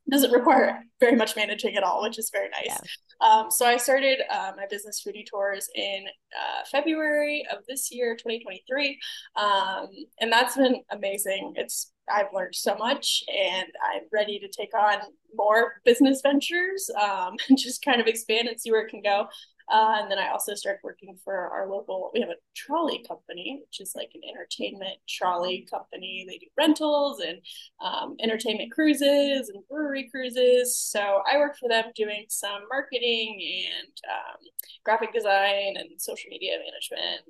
doesn't 0.10 0.32
require 0.32 0.84
very 1.00 1.16
much 1.16 1.36
managing 1.36 1.76
at 1.76 1.84
all, 1.84 2.02
which 2.02 2.20
is 2.20 2.30
very 2.32 2.50
nice. 2.50 2.66
Yeah. 2.68 2.80
Um, 3.22 3.50
so 3.50 3.66
I 3.66 3.78
started 3.78 4.20
uh, 4.30 4.52
my 4.58 4.66
business 4.70 5.04
foodie 5.06 5.26
tours 5.26 5.70
in 5.76 6.06
uh, 6.38 6.66
February 6.70 7.46
of 7.52 7.60
this 7.68 7.90
year, 7.92 8.16
2023, 8.16 9.00
um, 9.36 9.88
and 10.20 10.32
that's 10.32 10.58
been 10.58 10.82
amazing. 10.92 11.54
It's 11.56 11.92
I've 12.12 12.34
learned 12.34 12.56
so 12.56 12.76
much, 12.76 13.24
and 13.34 13.68
I'm 13.94 14.04
ready 14.12 14.40
to 14.40 14.48
take 14.50 14.78
on 14.78 14.98
more 15.36 15.82
business 15.86 16.20
ventures 16.22 16.90
um, 17.02 17.36
and 17.50 17.58
just 17.58 17.84
kind 17.84 18.02
of 18.02 18.08
expand 18.08 18.48
and 18.48 18.60
see 18.60 18.72
where 18.72 18.86
it 18.86 18.90
can 18.90 19.02
go. 19.02 19.28
Uh, 19.72 20.00
and 20.02 20.12
then 20.12 20.20
I 20.20 20.30
also 20.30 20.54
started 20.56 20.80
working 20.84 21.18
for 21.24 21.36
our 21.36 21.70
local, 21.70 22.12
we 22.14 22.20
have 22.22 22.30
a 22.30 22.36
trolley 22.56 23.04
company, 23.08 23.62
which 23.66 23.80
is 23.80 23.94
like 23.96 24.12
an 24.14 24.22
entertainment 24.30 24.98
trolley 25.08 25.68
company. 25.70 26.26
They 26.28 26.38
do 26.38 26.48
rentals 26.58 27.20
and 27.20 27.40
um, 27.84 28.16
entertainment 28.22 28.72
cruises 28.72 29.50
and 29.50 29.64
brewery 29.70 30.10
cruises. 30.10 30.78
So 30.78 31.22
I 31.32 31.38
work 31.38 31.56
for 31.60 31.70
them 31.70 31.86
doing 31.96 32.26
some 32.30 32.62
marketing 32.70 33.42
and 33.72 33.94
um, 34.12 34.38
graphic 34.84 35.14
design 35.14 35.76
and 35.78 35.90
social 36.00 36.30
media 36.30 36.58
management, 36.58 37.22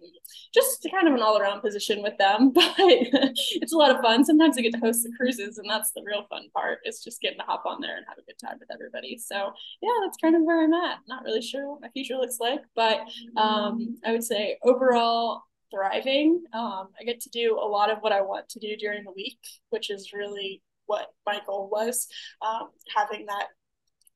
just 0.54 0.88
kind 0.92 1.08
of 1.08 1.14
an 1.14 1.22
all 1.22 1.38
around 1.38 1.62
position 1.62 2.02
with 2.02 2.18
them. 2.18 2.52
But 2.64 2.74
it's 2.78 3.74
a 3.74 3.78
lot 3.78 3.92
of 3.92 4.02
fun. 4.02 4.24
Sometimes 4.24 4.58
I 4.58 4.62
get 4.62 4.74
to 4.74 4.80
host 4.80 5.04
the 5.04 5.12
cruises, 5.18 5.58
and 5.58 5.70
that's 5.70 5.92
the 5.92 6.04
real 6.06 6.26
fun 6.30 6.44
part. 6.56 6.80
It's 6.84 7.04
just 7.04 7.22
getting 7.22 7.40
to 7.40 7.46
hop 7.46 7.64
on 7.66 7.82
there 7.82 7.98
and 7.98 8.06
have 8.08 8.18
a 8.18 8.22
good 8.22 8.38
time 8.44 8.58
with 8.60 8.70
everybody. 8.72 9.18
So 9.18 9.52
yeah, 9.82 9.90
that's 10.04 10.18
kind 10.18 10.36
of 10.36 10.44
where 10.44 10.64
I'm 10.64 10.74
at. 10.74 11.00
Not 11.08 11.24
really 11.24 11.42
sure 11.42 11.70
what 11.70 11.82
my 11.82 11.90
future 11.90 12.18
looks 12.24 12.40
like, 12.40 12.62
but 12.76 13.02
um, 13.38 13.98
I 14.06 14.12
would 14.12 14.24
say 14.24 14.58
overall 14.64 15.44
thriving. 15.74 16.44
Um, 16.54 16.90
I 17.00 17.04
get 17.06 17.20
to 17.22 17.30
do 17.30 17.60
a 17.62 17.68
lot 17.68 17.90
of 17.90 18.00
what 18.00 18.12
I 18.12 18.22
want 18.22 18.48
to 18.50 18.60
do 18.60 18.78
during 18.78 19.04
the 19.04 19.12
week, 19.12 19.40
which 19.70 19.90
is 19.90 20.14
really 20.14 20.62
what 20.86 21.08
my 21.26 21.40
goal 21.46 21.70
was. 21.72 22.08
Um, 22.42 22.70
having 22.96 23.26
that 23.26 23.48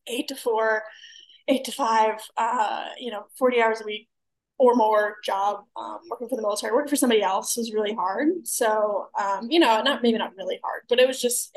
eight 0.07 0.27
to 0.29 0.35
four, 0.35 0.83
eight 1.47 1.65
to 1.65 1.71
five, 1.71 2.19
uh, 2.37 2.85
you 2.99 3.11
know, 3.11 3.25
40 3.37 3.61
hours 3.61 3.81
a 3.81 3.85
week 3.85 4.07
or 4.59 4.75
more 4.75 5.17
job 5.23 5.63
um, 5.75 5.99
working 6.09 6.29
for 6.29 6.35
the 6.35 6.41
military. 6.41 6.73
Working 6.73 6.89
for 6.89 6.95
somebody 6.95 7.21
else 7.21 7.57
was 7.57 7.73
really 7.73 7.93
hard. 7.93 8.29
So, 8.45 9.07
um, 9.19 9.47
you 9.49 9.59
know, 9.59 9.81
not 9.81 10.01
maybe 10.01 10.17
not 10.17 10.35
really 10.35 10.59
hard, 10.63 10.83
but 10.89 10.99
it 10.99 11.07
was 11.07 11.21
just 11.21 11.55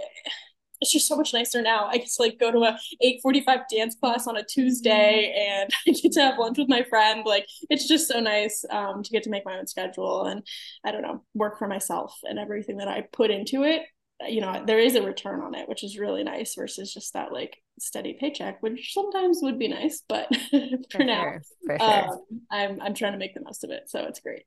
it's 0.81 0.93
just 0.93 1.09
so 1.09 1.17
much 1.17 1.33
nicer 1.33 1.63
now. 1.63 1.87
I 1.87 1.99
get 1.99 2.09
to 2.09 2.23
like 2.23 2.39
go 2.39 2.51
to 2.51 2.65
a 2.65 2.79
8:45 3.03 3.63
dance 3.71 3.97
class 3.97 4.27
on 4.27 4.37
a 4.37 4.45
Tuesday 4.45 5.35
and 5.49 5.71
I 5.89 5.93
get 5.93 6.13
to 6.13 6.23
have 6.23 6.39
lunch 6.39 6.59
with 6.59 6.69
my 6.69 6.83
friend. 6.83 7.23
Like 7.25 7.47
it's 7.69 7.87
just 7.87 8.09
so 8.09 8.21
nice 8.21 8.65
um, 8.71 9.03
to 9.03 9.11
get 9.11 9.23
to 9.25 9.31
make 9.31 9.45
my 9.45 9.59
own 9.59 9.67
schedule 9.67 10.25
and 10.25 10.47
I 10.85 10.93
don't 10.93 11.03
know, 11.03 11.25
work 11.35 11.59
for 11.59 11.69
myself 11.69 12.15
and 12.25 12.39
everything 12.39 12.79
that 12.79 12.89
I 12.89 13.05
put 13.13 13.31
into 13.31 13.65
it. 13.65 13.83
You 14.29 14.43
know, 14.43 14.63
there 14.67 14.79
is 14.79 14.97
a 14.97 15.03
return 15.03 15.41
on 15.41 15.55
it, 15.55 15.67
which 15.67 15.83
is 15.83 15.99
really 15.99 16.23
nice 16.23 16.55
versus 16.55 16.93
just 16.93 17.15
that 17.15 17.33
like 17.33 17.57
steady 17.79 18.17
paycheck, 18.21 18.63
which 18.63 18.93
sometimes 18.93 19.39
would 19.43 19.59
be 19.59 19.69
nice, 19.69 20.03
but 20.09 20.29
for, 20.51 20.59
for, 20.93 21.05
now, 21.05 21.23
sure. 21.23 21.43
For 21.67 21.79
sure. 21.79 22.09
Um, 22.11 22.19
I'm 22.51 22.83
I'm 22.83 22.95
trying 22.95 23.13
to 23.13 23.19
make 23.19 23.35
the 23.35 23.43
most 23.43 23.65
of 23.65 23.71
it, 23.71 23.89
so 23.89 24.05
it's 24.05 24.21
great. 24.21 24.43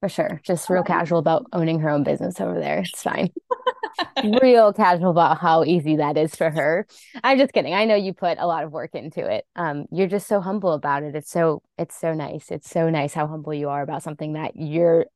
For 0.00 0.08
sure, 0.08 0.40
just 0.44 0.70
real 0.70 0.82
casual 0.82 1.18
about 1.18 1.46
owning 1.52 1.80
her 1.80 1.90
own 1.90 2.04
business 2.04 2.40
over 2.40 2.58
there. 2.58 2.78
It's 2.78 3.02
fine. 3.02 3.30
real 4.42 4.72
casual 4.72 5.10
about 5.10 5.38
how 5.38 5.64
easy 5.64 5.96
that 5.96 6.16
is 6.16 6.34
for 6.34 6.50
her. 6.50 6.86
I'm 7.22 7.38
just 7.38 7.52
kidding. 7.52 7.74
I 7.74 7.84
know 7.84 7.96
you 7.96 8.14
put 8.14 8.38
a 8.38 8.46
lot 8.46 8.64
of 8.64 8.72
work 8.72 8.94
into 8.94 9.26
it. 9.30 9.44
Um, 9.56 9.86
you're 9.90 10.08
just 10.08 10.26
so 10.26 10.40
humble 10.40 10.72
about 10.72 11.02
it. 11.02 11.14
It's 11.14 11.30
so 11.30 11.62
it's 11.78 11.98
so 11.98 12.14
nice. 12.14 12.50
It's 12.50 12.70
so 12.70 12.88
nice 12.88 13.12
how 13.12 13.26
humble 13.26 13.52
you 13.52 13.68
are 13.68 13.82
about 13.82 14.02
something 14.02 14.34
that 14.34 14.52
you're 14.54 15.06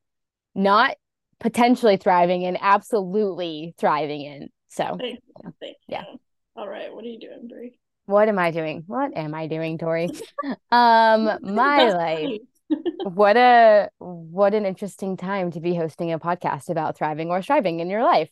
not 0.55 0.97
potentially 1.41 1.97
thriving 1.97 2.43
in, 2.43 2.57
absolutely 2.61 3.75
thriving 3.79 4.23
in. 4.23 4.49
So 4.69 4.97
Thank 4.99 5.21
you. 5.26 5.53
Thank 5.61 5.76
you. 5.87 5.97
yeah. 5.97 6.05
All 6.57 6.69
right. 6.69 6.93
What 6.95 7.05
are 7.05 7.09
you 7.09 7.21
doing, 7.21 7.49
Brie? 7.49 7.79
What 8.07 8.29
am 8.29 8.38
I 8.38 8.50
doing? 8.50 8.85
What 8.87 9.17
am 9.17 9.35
I 9.35 9.47
doing, 9.47 9.79
Tori? 9.79 10.11
um, 10.71 11.38
my 11.43 11.91
life. 11.91 12.41
What 13.04 13.37
a 13.37 13.90
what 13.99 14.54
an 14.54 14.64
interesting 14.64 15.16
time 15.16 15.50
to 15.52 15.61
be 15.61 15.75
hosting 15.75 16.12
a 16.12 16.18
podcast 16.18 16.71
about 16.71 16.97
thriving 16.97 17.30
or 17.30 17.42
striving 17.42 17.80
in 17.80 17.90
your 17.90 18.02
life. 18.02 18.30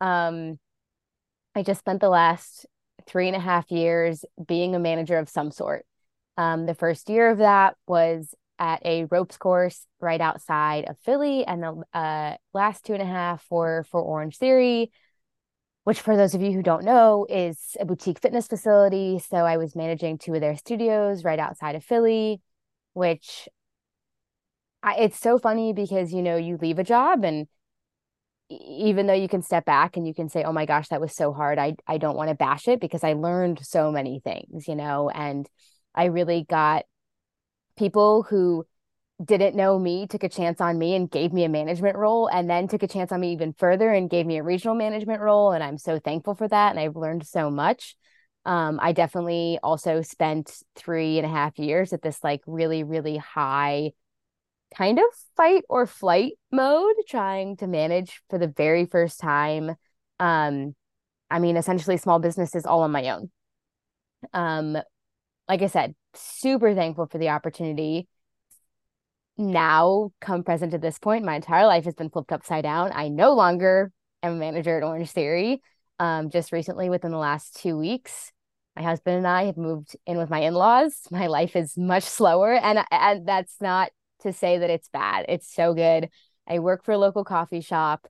Um, 0.00 0.58
I 1.54 1.62
just 1.62 1.80
spent 1.80 2.00
the 2.00 2.08
last 2.08 2.66
three 3.06 3.28
and 3.28 3.36
a 3.36 3.40
half 3.40 3.70
years 3.70 4.24
being 4.46 4.74
a 4.74 4.78
manager 4.78 5.18
of 5.18 5.28
some 5.28 5.50
sort. 5.50 5.84
Um, 6.36 6.66
the 6.66 6.74
first 6.74 7.10
year 7.10 7.30
of 7.30 7.38
that 7.38 7.76
was 7.86 8.34
at 8.58 8.84
a 8.84 9.04
ropes 9.04 9.36
course 9.36 9.86
right 10.00 10.20
outside 10.20 10.88
of 10.88 10.98
Philly, 11.00 11.44
and 11.44 11.62
the 11.62 11.82
uh, 11.92 12.36
last 12.52 12.84
two 12.84 12.94
and 12.94 13.02
a 13.02 13.06
half 13.06 13.44
were 13.50 13.84
for 13.90 14.02
Orangetheory, 14.02 14.88
which 15.84 16.00
for 16.00 16.16
those 16.16 16.34
of 16.34 16.40
you 16.40 16.52
who 16.52 16.62
don't 16.62 16.84
know 16.84 17.26
is 17.28 17.76
a 17.78 17.84
boutique 17.84 18.20
fitness 18.20 18.46
facility. 18.46 19.18
So 19.18 19.36
I 19.36 19.58
was 19.58 19.76
managing 19.76 20.18
two 20.18 20.34
of 20.34 20.40
their 20.40 20.56
studios 20.56 21.24
right 21.24 21.38
outside 21.38 21.74
of 21.74 21.84
Philly, 21.84 22.40
which 22.94 23.48
I, 24.84 24.96
it's 24.96 25.18
so 25.18 25.38
funny 25.38 25.72
because 25.72 26.12
you 26.12 26.22
know 26.22 26.36
you 26.36 26.58
leave 26.60 26.78
a 26.78 26.84
job 26.84 27.24
and 27.24 27.48
even 28.50 29.06
though 29.06 29.14
you 29.14 29.28
can 29.28 29.42
step 29.42 29.64
back 29.64 29.96
and 29.96 30.06
you 30.06 30.12
can 30.14 30.28
say 30.28 30.44
oh 30.44 30.52
my 30.52 30.66
gosh 30.66 30.88
that 30.88 31.00
was 31.00 31.16
so 31.16 31.32
hard. 31.32 31.58
I 31.58 31.74
i 31.86 31.96
don't 31.96 32.16
want 32.16 32.28
to 32.28 32.34
bash 32.34 32.68
it 32.68 32.80
because 32.80 33.02
i 33.02 33.14
learned 33.14 33.64
so 33.64 33.90
many 33.90 34.20
things 34.20 34.68
you 34.68 34.76
know 34.76 35.08
and 35.08 35.48
i 35.94 36.04
really 36.04 36.44
got 36.48 36.84
people 37.78 38.24
who 38.24 38.66
didn't 39.24 39.56
know 39.56 39.78
me 39.78 40.06
took 40.06 40.24
a 40.24 40.28
chance 40.28 40.60
on 40.60 40.78
me 40.78 40.94
and 40.94 41.10
gave 41.10 41.32
me 41.32 41.44
a 41.44 41.48
management 41.48 41.96
role 41.96 42.26
and 42.26 42.50
then 42.50 42.68
took 42.68 42.82
a 42.82 42.88
chance 42.88 43.12
on 43.12 43.20
me 43.20 43.32
even 43.32 43.54
further 43.54 43.90
and 43.90 44.10
gave 44.10 44.26
me 44.26 44.36
a 44.36 44.42
regional 44.42 44.74
management 44.74 45.22
role 45.22 45.52
and 45.52 45.64
i'm 45.64 45.78
so 45.78 45.98
thankful 45.98 46.34
for 46.34 46.46
that 46.48 46.70
and 46.70 46.80
i've 46.80 46.96
learned 46.96 47.26
so 47.26 47.50
much. 47.50 47.96
Um, 48.44 48.78
i 48.82 48.92
definitely 48.92 49.58
also 49.62 50.02
spent 50.02 50.52
three 50.76 51.16
and 51.16 51.24
a 51.24 51.30
half 51.30 51.58
years 51.58 51.94
at 51.94 52.02
this 52.02 52.22
like 52.22 52.42
really 52.46 52.82
really 52.84 53.16
high 53.16 53.92
kind 54.76 54.98
of 54.98 55.04
fight 55.36 55.64
or 55.68 55.86
flight 55.86 56.32
mode 56.50 56.94
trying 57.08 57.56
to 57.58 57.66
manage 57.66 58.20
for 58.28 58.38
the 58.38 58.48
very 58.48 58.86
first 58.86 59.20
time. 59.20 59.76
Um 60.20 60.74
i 61.30 61.38
mean 61.38 61.56
essentially 61.56 61.96
small 61.96 62.18
businesses 62.18 62.66
all 62.66 62.82
on 62.82 62.92
my 62.92 63.08
own. 63.10 63.30
Um 64.32 64.76
like 65.48 65.62
i 65.62 65.66
said 65.66 65.94
super 66.14 66.74
thankful 66.74 67.06
for 67.06 67.18
the 67.18 67.30
opportunity. 67.30 68.08
Now 69.36 70.12
come 70.20 70.44
present 70.44 70.72
to 70.72 70.78
this 70.78 70.98
point 70.98 71.24
my 71.24 71.36
entire 71.36 71.66
life 71.66 71.84
has 71.84 71.94
been 71.94 72.10
flipped 72.10 72.32
upside 72.32 72.62
down. 72.62 72.92
I 72.94 73.08
no 73.08 73.32
longer 73.34 73.90
am 74.22 74.32
a 74.32 74.36
manager 74.36 74.76
at 74.78 74.84
Orangetheory. 74.84 75.58
Um 75.98 76.30
just 76.30 76.52
recently 76.52 76.88
within 76.90 77.10
the 77.10 77.18
last 77.18 77.56
two 77.56 77.76
weeks 77.76 78.32
my 78.76 78.82
husband 78.82 79.18
and 79.18 79.26
i 79.26 79.44
have 79.44 79.56
moved 79.56 79.96
in 80.06 80.18
with 80.18 80.30
my 80.30 80.40
in-laws. 80.40 80.94
My 81.10 81.28
life 81.28 81.54
is 81.56 81.76
much 81.76 82.04
slower 82.04 82.54
and 82.54 82.84
and 82.90 83.26
that's 83.26 83.56
not 83.60 83.90
to 84.20 84.32
say 84.32 84.58
that 84.58 84.70
it's 84.70 84.88
bad. 84.88 85.26
It's 85.28 85.52
so 85.52 85.74
good. 85.74 86.08
I 86.48 86.58
work 86.58 86.84
for 86.84 86.92
a 86.92 86.98
local 86.98 87.24
coffee 87.24 87.60
shop 87.60 88.06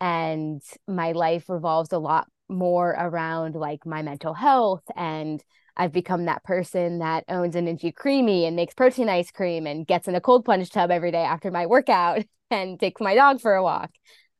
and 0.00 0.62
my 0.86 1.12
life 1.12 1.48
revolves 1.48 1.92
a 1.92 1.98
lot 1.98 2.28
more 2.48 2.90
around 2.90 3.54
like 3.54 3.84
my 3.84 4.02
mental 4.02 4.34
health 4.34 4.84
and 4.96 5.42
I've 5.76 5.92
become 5.92 6.24
that 6.24 6.42
person 6.42 6.98
that 6.98 7.24
owns 7.28 7.54
a 7.54 7.60
Ninja 7.60 7.94
CREAMi 7.94 8.46
and 8.46 8.56
makes 8.56 8.74
protein 8.74 9.08
ice 9.08 9.30
cream 9.30 9.66
and 9.66 9.86
gets 9.86 10.08
in 10.08 10.14
a 10.16 10.20
cold 10.20 10.44
plunge 10.44 10.70
tub 10.70 10.90
every 10.90 11.12
day 11.12 11.22
after 11.22 11.50
my 11.50 11.66
workout 11.66 12.24
and 12.50 12.80
takes 12.80 13.00
my 13.00 13.14
dog 13.14 13.40
for 13.40 13.54
a 13.54 13.62
walk. 13.62 13.90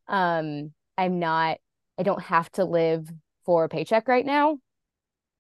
Um, 0.09 0.73
I'm 0.97 1.19
not, 1.21 1.59
I 1.97 2.03
don't 2.03 2.23
have 2.23 2.51
to 2.53 2.65
live 2.65 3.09
for 3.45 3.65
a 3.65 3.69
paycheck 3.69 4.09
right 4.09 4.27
now 4.27 4.59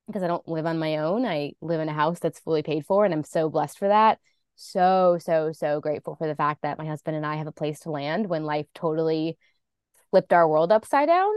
because 0.06 0.22
I 0.22 0.28
don't 0.28 0.46
live 0.46 0.66
on 0.66 0.78
my 0.78 0.98
own. 0.98 1.26
I 1.26 1.52
live 1.60 1.80
in 1.80 1.88
a 1.88 1.94
house 1.94 2.20
that's 2.20 2.40
fully 2.40 2.62
paid 2.62 2.86
for 2.86 3.04
and 3.04 3.12
I'm 3.12 3.24
so 3.24 3.50
blessed 3.50 3.78
for 3.78 3.88
that 3.88 4.18
so 4.60 5.18
so 5.20 5.52
so 5.52 5.80
grateful 5.80 6.16
for 6.16 6.26
the 6.26 6.34
fact 6.34 6.62
that 6.62 6.78
my 6.78 6.84
husband 6.86 7.16
and 7.16 7.24
I 7.24 7.36
have 7.36 7.46
a 7.46 7.52
place 7.52 7.80
to 7.80 7.90
land 7.90 8.28
when 8.28 8.44
life 8.44 8.66
totally 8.74 9.38
flipped 10.10 10.32
our 10.32 10.48
world 10.48 10.72
upside 10.72 11.08
down. 11.08 11.32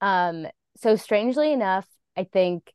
Um 0.00 0.46
so 0.76 0.96
strangely 0.96 1.52
enough, 1.52 1.86
I 2.16 2.24
think 2.24 2.72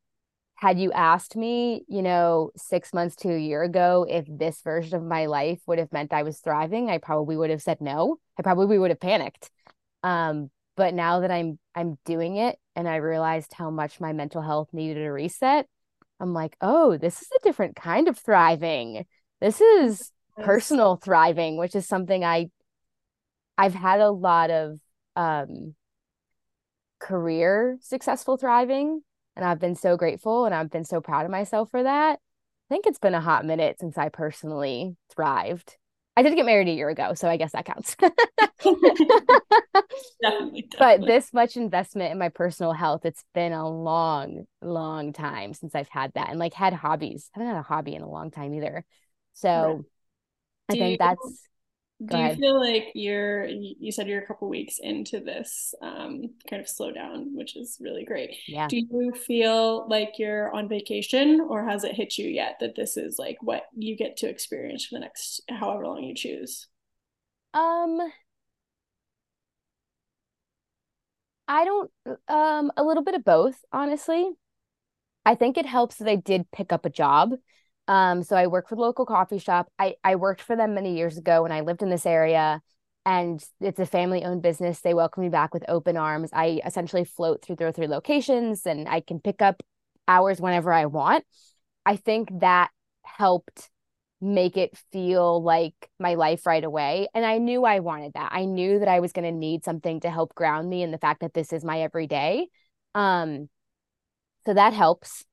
had 0.56 0.80
you 0.80 0.92
asked 0.94 1.36
me, 1.36 1.86
you 1.88 2.02
know, 2.02 2.52
6 2.58 2.94
months 2.94 3.16
to 3.18 3.30
a 3.34 3.40
year 3.40 3.64
ago 3.64 4.06
if 4.10 4.26
this 4.30 4.62
version 4.62 4.96
of 4.98 5.04
my 5.04 5.28
life 5.28 5.60
would 5.68 5.80
have 5.80 5.94
meant 5.94 6.14
I 6.14 6.24
was 6.24 6.40
thriving, 6.40 6.90
I 6.90 7.00
probably 7.00 7.38
would 7.38 7.50
have 7.52 7.62
said 7.62 7.82
no. 7.82 8.18
I 8.40 8.44
probably 8.44 8.80
would 8.80 8.92
have 8.92 9.00
panicked. 9.00 9.52
Um 10.04 10.52
but 10.78 10.94
now 10.94 11.22
that 11.22 11.32
I'm 11.32 11.60
I'm 11.76 11.98
doing 12.06 12.38
it 12.38 12.58
and 12.76 12.88
I 12.88 12.98
realized 12.98 13.54
how 13.54 13.70
much 13.72 14.00
my 14.02 14.14
mental 14.14 14.42
health 14.42 14.70
needed 14.74 15.06
a 15.06 15.12
reset, 15.12 15.68
I'm 16.20 16.34
like, 16.34 16.56
"Oh, 16.62 16.98
this 16.98 17.22
is 17.22 17.30
a 17.38 17.44
different 17.44 17.76
kind 17.76 18.08
of 18.08 18.18
thriving." 18.20 19.06
This 19.40 19.62
is 19.62 20.12
personal 20.44 20.96
thriving, 20.96 21.58
which 21.58 21.76
is 21.76 21.88
something 21.88 22.24
I 22.24 22.50
I've 23.58 23.74
had 23.74 24.00
a 24.00 24.12
lot 24.12 24.50
of 24.50 24.80
um 25.16 25.76
career 27.00 27.78
successful 27.82 28.38
thriving 28.38 29.02
and 29.36 29.46
I've 29.46 29.60
been 29.60 29.76
so 29.76 29.98
grateful 29.98 30.46
and 30.46 30.56
I've 30.56 30.72
been 30.72 30.84
so 30.86 31.00
proud 31.00 31.26
of 31.26 31.32
myself 31.32 31.70
for 31.70 31.84
that. 31.84 32.14
I 32.14 32.74
think 32.74 32.88
it's 32.88 33.00
been 33.00 33.14
a 33.14 33.22
hot 33.22 33.46
minute 33.46 33.78
since 33.80 33.98
I 33.98 34.10
personally 34.10 34.96
thrived. 35.14 35.78
I 36.18 36.24
did 36.24 36.36
get 36.36 36.46
married 36.48 36.68
a 36.68 36.72
year 36.72 36.90
ago, 36.90 37.14
so 37.14 37.30
I 37.30 37.38
guess 37.38 37.52
that 37.52 37.66
counts. 37.66 37.96
definitely, 37.96 39.06
definitely. 40.22 40.68
But 40.80 41.02
this 41.06 41.32
much 41.32 41.56
investment 41.56 42.12
in 42.12 42.18
my 42.18 42.30
personal 42.30 42.74
health, 42.74 43.06
it's 43.06 43.24
been 43.36 43.54
a 43.54 43.70
long, 43.70 44.46
long 44.62 45.14
time 45.14 45.54
since 45.54 45.76
I've 45.76 45.88
had 45.90 46.12
that 46.16 46.30
and 46.30 46.40
like 46.40 46.54
had 46.54 46.74
hobbies. 46.74 47.30
I 47.36 47.40
haven't 47.40 47.54
had 47.54 47.60
a 47.60 47.64
hobby 47.64 47.94
in 47.94 48.02
a 48.02 48.10
long 48.10 48.32
time 48.32 48.54
either. 48.56 48.84
So 49.38 49.56
right. 49.62 49.86
I 50.70 50.76
think 50.76 50.92
you, 50.92 50.98
that's 51.00 51.48
do 52.06 52.18
you 52.18 52.36
feel 52.36 52.60
like 52.60 52.92
you're 52.94 53.46
you 53.48 53.92
said 53.92 54.08
you're 54.08 54.22
a 54.22 54.26
couple 54.26 54.48
weeks 54.48 54.80
into 54.80 55.20
this 55.20 55.74
um, 55.82 56.30
kind 56.50 56.62
of 56.62 56.68
slowdown 56.68 57.34
which 57.34 57.56
is 57.56 57.78
really 57.80 58.06
great. 58.06 58.36
Yeah. 58.48 58.68
Do 58.68 58.78
you 58.78 59.14
feel 59.14 59.88
like 59.90 60.14
you're 60.18 60.54
on 60.54 60.70
vacation 60.70 61.42
or 61.42 61.68
has 61.68 61.84
it 61.84 61.96
hit 61.96 62.18
you 62.18 62.28
yet 62.30 62.58
that 62.60 62.76
this 62.76 62.98
is 62.98 63.18
like 63.18 63.38
what 63.42 63.64
you 63.76 63.96
get 63.96 64.18
to 64.18 64.30
experience 64.30 64.86
for 64.86 64.96
the 64.96 65.02
next 65.02 65.42
however 65.50 65.86
long 65.86 66.04
you 66.04 66.16
choose? 66.16 66.68
Um 67.54 68.00
i 71.48 71.64
don't 71.66 71.92
um 72.28 72.72
a 72.78 72.84
little 72.84 73.04
bit 73.04 73.16
of 73.16 73.24
both 73.24 73.64
honestly. 73.72 74.30
I 75.26 75.36
think 75.36 75.58
it 75.58 75.66
helps 75.66 75.98
that 75.98 76.08
i 76.10 76.16
did 76.16 76.52
pick 76.52 76.72
up 76.72 76.86
a 76.86 76.90
job 76.90 77.34
um, 77.88 78.24
so 78.24 78.36
I 78.36 78.48
work 78.48 78.68
for 78.68 78.76
the 78.76 78.82
local 78.82 79.06
coffee 79.06 79.40
shop. 79.40 79.72
I, 79.80 79.96
I 80.04 80.16
worked 80.16 80.42
for 80.42 80.56
them 80.56 80.74
many 80.74 80.96
years 80.96 81.18
ago 81.18 81.44
when 81.44 81.52
I 81.52 81.62
lived 81.62 81.82
in 81.82 81.90
this 81.90 82.06
area 82.06 82.62
and 83.06 83.44
it's 83.62 83.80
a 83.80 83.86
family 83.86 84.26
owned 84.26 84.42
business. 84.42 84.82
They 84.82 84.94
welcome 84.94 85.24
me 85.24 85.30
back 85.30 85.54
with 85.54 85.64
open 85.70 85.96
arms. 85.96 86.30
I 86.34 86.60
essentially 86.66 87.06
float 87.06 87.42
through 87.42 87.56
their 87.56 87.72
three 87.72 87.88
locations 87.88 88.66
and 88.66 88.88
I 88.90 89.00
can 89.00 89.20
pick 89.20 89.42
up 89.42 89.64
hours 90.08 90.42
whenever 90.42 90.74
I 90.74 90.88
want. 90.88 91.24
I 91.86 91.96
think 91.96 92.30
that 92.42 92.70
helped 93.04 93.70
make 94.20 94.58
it 94.58 94.78
feel 94.92 95.42
like 95.42 95.74
my 96.00 96.16
life 96.16 96.46
right 96.46 96.64
away. 96.64 97.08
And 97.14 97.26
I 97.26 97.38
knew 97.38 97.64
I 97.64 97.80
wanted 97.80 98.14
that. 98.14 98.30
I 98.34 98.46
knew 98.46 98.80
that 98.80 98.88
I 98.88 99.00
was 99.00 99.14
going 99.14 99.26
to 99.26 99.32
need 99.32 99.64
something 99.64 100.02
to 100.02 100.10
help 100.10 100.36
ground 100.36 100.70
me 100.70 100.84
in 100.84 100.92
the 100.92 100.98
fact 100.98 101.22
that 101.22 101.34
this 101.34 101.54
is 101.54 101.64
my 101.64 101.82
everyday. 101.82 102.48
Um, 102.96 103.48
so 104.46 104.54
that 104.54 104.74
helps. 104.74 105.24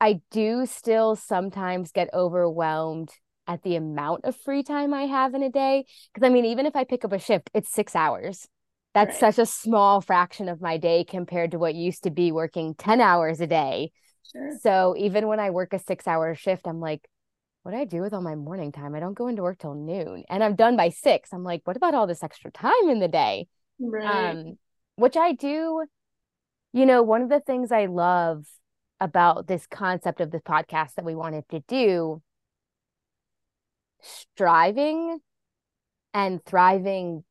I 0.00 0.20
do 0.30 0.66
still 0.66 1.14
sometimes 1.16 1.92
get 1.92 2.08
overwhelmed 2.14 3.10
at 3.46 3.62
the 3.62 3.76
amount 3.76 4.24
of 4.24 4.36
free 4.36 4.62
time 4.62 4.94
I 4.94 5.02
have 5.02 5.34
in 5.34 5.42
a 5.42 5.50
day. 5.50 5.84
Because 6.12 6.26
I 6.26 6.32
mean, 6.32 6.44
even 6.44 6.66
if 6.66 6.76
I 6.76 6.84
pick 6.84 7.04
up 7.04 7.12
a 7.12 7.18
shift, 7.18 7.50
it's 7.52 7.72
six 7.72 7.94
hours. 7.94 8.48
That's 8.94 9.20
right. 9.22 9.34
such 9.34 9.38
a 9.38 9.46
small 9.46 10.00
fraction 10.00 10.48
of 10.48 10.60
my 10.60 10.76
day 10.76 11.04
compared 11.04 11.52
to 11.52 11.58
what 11.58 11.74
used 11.74 12.04
to 12.04 12.10
be 12.10 12.32
working 12.32 12.74
10 12.74 13.00
hours 13.00 13.40
a 13.40 13.46
day. 13.46 13.92
Sure. 14.32 14.58
So 14.62 14.94
even 14.98 15.26
when 15.28 15.40
I 15.40 15.50
work 15.50 15.72
a 15.72 15.78
six 15.78 16.06
hour 16.06 16.34
shift, 16.34 16.66
I'm 16.66 16.80
like, 16.80 17.06
what 17.62 17.72
do 17.72 17.78
I 17.78 17.84
do 17.84 18.00
with 18.00 18.14
all 18.14 18.22
my 18.22 18.36
morning 18.36 18.72
time? 18.72 18.94
I 18.94 19.00
don't 19.00 19.14
go 19.14 19.28
into 19.28 19.42
work 19.42 19.58
till 19.58 19.74
noon 19.74 20.24
and 20.28 20.42
I'm 20.42 20.56
done 20.56 20.76
by 20.76 20.88
six. 20.88 21.32
I'm 21.32 21.44
like, 21.44 21.60
what 21.64 21.76
about 21.76 21.94
all 21.94 22.06
this 22.06 22.22
extra 22.22 22.50
time 22.50 22.88
in 22.88 23.00
the 23.00 23.08
day? 23.08 23.48
Right. 23.78 24.30
Um, 24.30 24.58
which 24.96 25.16
I 25.16 25.32
do, 25.32 25.84
you 26.72 26.86
know, 26.86 27.02
one 27.02 27.22
of 27.22 27.28
the 27.28 27.40
things 27.40 27.70
I 27.70 27.86
love 27.86 28.46
about 29.00 29.46
this 29.46 29.66
concept 29.66 30.20
of 30.20 30.30
the 30.30 30.40
podcast 30.40 30.94
that 30.94 31.04
we 31.04 31.14
wanted 31.14 31.48
to 31.50 31.60
do, 31.66 32.22
striving 34.00 35.18
and 36.12 36.44
thriving 36.44 37.24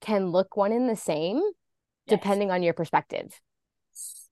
can 0.00 0.30
look 0.30 0.56
one 0.56 0.72
in 0.72 0.86
the 0.86 0.96
same 0.96 1.36
yes. 1.36 2.18
depending 2.18 2.50
on 2.50 2.62
your 2.62 2.74
perspective. 2.74 3.40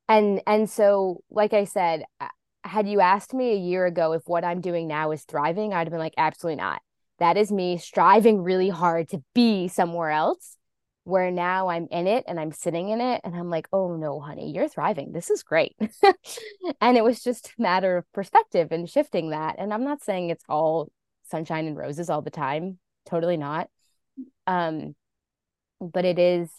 And 0.08 0.42
and 0.46 0.68
so 0.68 1.22
like 1.30 1.52
I 1.52 1.64
said, 1.64 2.04
uh, 2.20 2.28
had 2.62 2.88
you 2.88 3.00
asked 3.00 3.34
me 3.34 3.52
a 3.52 3.56
year 3.56 3.86
ago 3.86 4.12
if 4.12 4.22
what 4.26 4.44
I'm 4.44 4.60
doing 4.60 4.86
now 4.86 5.10
is 5.10 5.24
thriving, 5.24 5.72
I'd 5.72 5.86
have 5.86 5.90
been 5.90 5.98
like 5.98 6.14
absolutely 6.16 6.56
not. 6.56 6.82
That 7.18 7.36
is 7.36 7.50
me 7.50 7.78
striving 7.78 8.42
really 8.42 8.68
hard 8.68 9.08
to 9.10 9.22
be 9.34 9.68
somewhere 9.68 10.10
else 10.10 10.56
where 11.04 11.30
now 11.30 11.68
I'm 11.68 11.86
in 11.90 12.06
it 12.06 12.24
and 12.26 12.40
I'm 12.40 12.50
sitting 12.50 12.88
in 12.88 13.00
it 13.00 13.20
and 13.24 13.36
I'm 13.36 13.50
like, 13.50 13.68
oh 13.72 13.96
no, 13.96 14.20
honey, 14.20 14.52
you're 14.52 14.68
thriving. 14.68 15.12
This 15.12 15.30
is 15.30 15.42
great. 15.42 15.76
and 16.80 16.96
it 16.96 17.04
was 17.04 17.22
just 17.22 17.52
a 17.58 17.62
matter 17.62 17.98
of 17.98 18.12
perspective 18.12 18.72
and 18.72 18.88
shifting 18.88 19.30
that. 19.30 19.56
And 19.58 19.72
I'm 19.72 19.84
not 19.84 20.02
saying 20.02 20.30
it's 20.30 20.44
all 20.48 20.90
sunshine 21.30 21.66
and 21.66 21.76
roses 21.76 22.08
all 22.08 22.22
the 22.22 22.30
time. 22.30 22.78
Totally 23.06 23.36
not. 23.36 23.68
Um, 24.46 24.94
but 25.80 26.06
it 26.06 26.18
is 26.18 26.50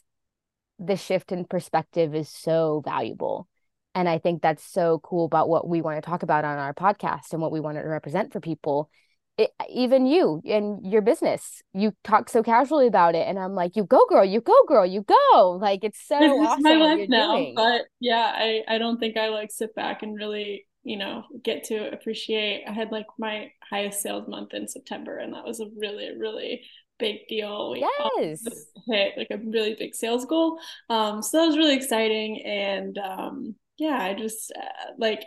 the 0.78 0.96
shift 0.96 1.32
in 1.32 1.46
perspective 1.46 2.14
is 2.14 2.30
so 2.30 2.82
valuable. 2.86 3.48
And 3.96 4.08
I 4.08 4.20
think 4.20 4.42
that's 4.42 4.64
so 4.64 5.00
cool 5.00 5.26
about 5.26 5.50
what 5.50 5.68
we 5.68 5.82
want 5.82 5.98
to 5.98 6.08
talk 6.08 6.22
about 6.22 6.46
on 6.46 6.58
our 6.58 6.74
podcast 6.74 7.32
and 7.32 7.42
what 7.42 7.52
we 7.52 7.62
want 7.62 7.78
to 7.78 7.84
represent 7.84 8.32
for 8.32 8.42
people 8.42 8.90
it, 9.38 9.52
even 9.70 10.06
you 10.06 10.42
and 10.46 10.86
your 10.86 11.02
business 11.02 11.62
you 11.74 11.94
talk 12.04 12.30
so 12.30 12.42
casually 12.42 12.88
about 12.88 13.16
it 13.16 13.28
and 13.28 13.38
i'm 13.38 13.54
like 13.54 13.76
you 13.76 13.84
go 13.84 14.06
girl 14.08 14.24
you 14.24 14.40
go 14.40 14.56
girl 14.68 14.86
you 14.86 15.02
go. 15.02 15.58
Like 15.62 15.84
it's 15.84 16.08
so 16.08 16.20
this 16.20 16.32
awesome 16.32 16.64
my 16.64 16.76
life 16.76 17.10
now 17.10 17.36
doing. 17.36 17.54
but 17.56 17.84
yeah 18.00 18.32
i 18.34 18.62
i 18.68 18.78
don't 18.78 19.00
think 19.00 19.18
i 19.18 19.30
like 19.30 19.52
sit 19.52 19.76
back 19.76 20.04
and 20.04 20.16
really 20.16 20.66
you 20.84 20.98
know 20.98 21.24
get 21.44 21.66
to 21.66 21.92
appreciate. 21.92 22.64
I 22.68 22.72
had 22.72 22.92
like 22.92 23.08
my 23.18 23.52
highest 23.70 24.02
sales 24.02 24.28
month 24.28 24.54
in 24.54 24.68
september 24.68 25.18
and 25.18 25.34
that 25.34 25.46
was 25.46 25.60
a 25.60 25.68
really 25.78 26.18
really 26.18 26.62
big 26.98 27.28
deal. 27.28 27.72
We 27.72 27.86
yes. 28.20 28.46
hit 28.88 29.14
like 29.18 29.28
a 29.30 29.38
really 29.38 29.76
big 29.76 29.96
sales 29.96 30.26
goal. 30.26 30.60
Um 30.90 31.22
so 31.22 31.40
that 31.40 31.48
was 31.48 31.58
really 31.58 31.76
exciting 31.76 32.42
and 32.46 32.98
um 32.98 33.56
yeah 33.78 34.02
i 34.02 34.14
just 34.14 34.54
uh, 34.56 34.92
like 34.98 35.26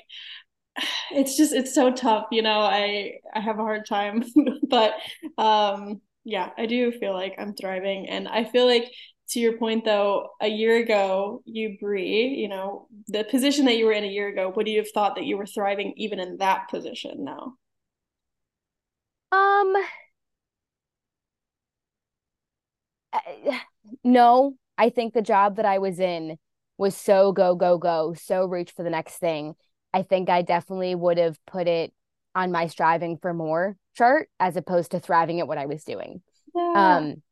it's 1.12 1.37
just 1.37 1.52
it's 1.52 1.75
so 1.75 1.92
tough 1.92 2.26
you 2.30 2.42
know 2.42 2.61
i 2.61 3.12
i 3.35 3.40
have 3.40 3.58
a 3.58 3.62
hard 3.62 3.87
time 3.87 4.23
but 4.68 4.94
um 5.37 6.00
yeah 6.25 6.50
i 6.58 6.66
do 6.66 6.92
feel 6.92 7.12
like 7.12 7.35
i'm 7.38 7.54
thriving. 7.54 8.08
And 8.08 8.28
i 8.28 8.44
feel 8.44 8.66
like 8.66 8.90
to 9.30 9.40
your 9.40 9.58
point 9.58 9.85
though 9.85 10.30
a 10.40 10.49
year 10.49 10.78
ago 10.78 11.42
you 11.44 11.76
Brie, 11.80 12.28
you 12.28 12.49
know 12.49 12.88
the 13.08 13.25
position 13.25 13.64
that 13.66 13.76
you 13.76 13.87
were 13.87 13.92
in 13.92 14.04
a 14.04 14.08
year 14.08 14.28
ago 14.28 14.52
would 14.54 14.68
you 14.68 14.78
have 14.78 14.90
thought 14.90 15.16
that 15.16 15.25
you 15.25 15.37
were 15.37 15.47
thriving 15.47 15.92
even 15.97 16.18
in 16.20 16.38
that 16.38 16.68
position 16.70 17.25
now? 17.25 17.54
Um 19.30 19.75
no 24.04 24.54
i 24.76 24.90
think 24.90 25.14
the 25.14 25.23
job 25.23 25.56
that 25.56 25.64
i 25.64 25.78
was 25.78 25.99
in 25.99 26.37
was 26.76 26.97
so 26.97 27.32
go 27.32 27.54
go 27.54 27.78
go 27.78 28.14
so 28.14 28.44
reach 28.44 28.73
for 28.73 28.82
the 28.82 28.90
next 28.90 29.16
thing 29.16 29.54
I 29.92 30.02
think 30.02 30.28
I 30.28 30.42
definitely 30.42 30.95
would 30.95 31.18
have 31.18 31.38
put 31.47 31.66
it 31.66 31.92
on 32.35 32.52
my 32.52 32.66
striving 32.66 33.18
for 33.18 33.33
more 33.35 33.76
chart 33.97 34.28
as 34.38 34.56
opposed 34.56 34.93
to 34.93 35.00
thriving 35.00 35.41
at 35.41 35.49
what 35.49 35.58
I 35.58 35.67
was 35.67 35.84
doing. 35.84 36.23
Yeah. 36.54 36.99
Um, 36.99 37.23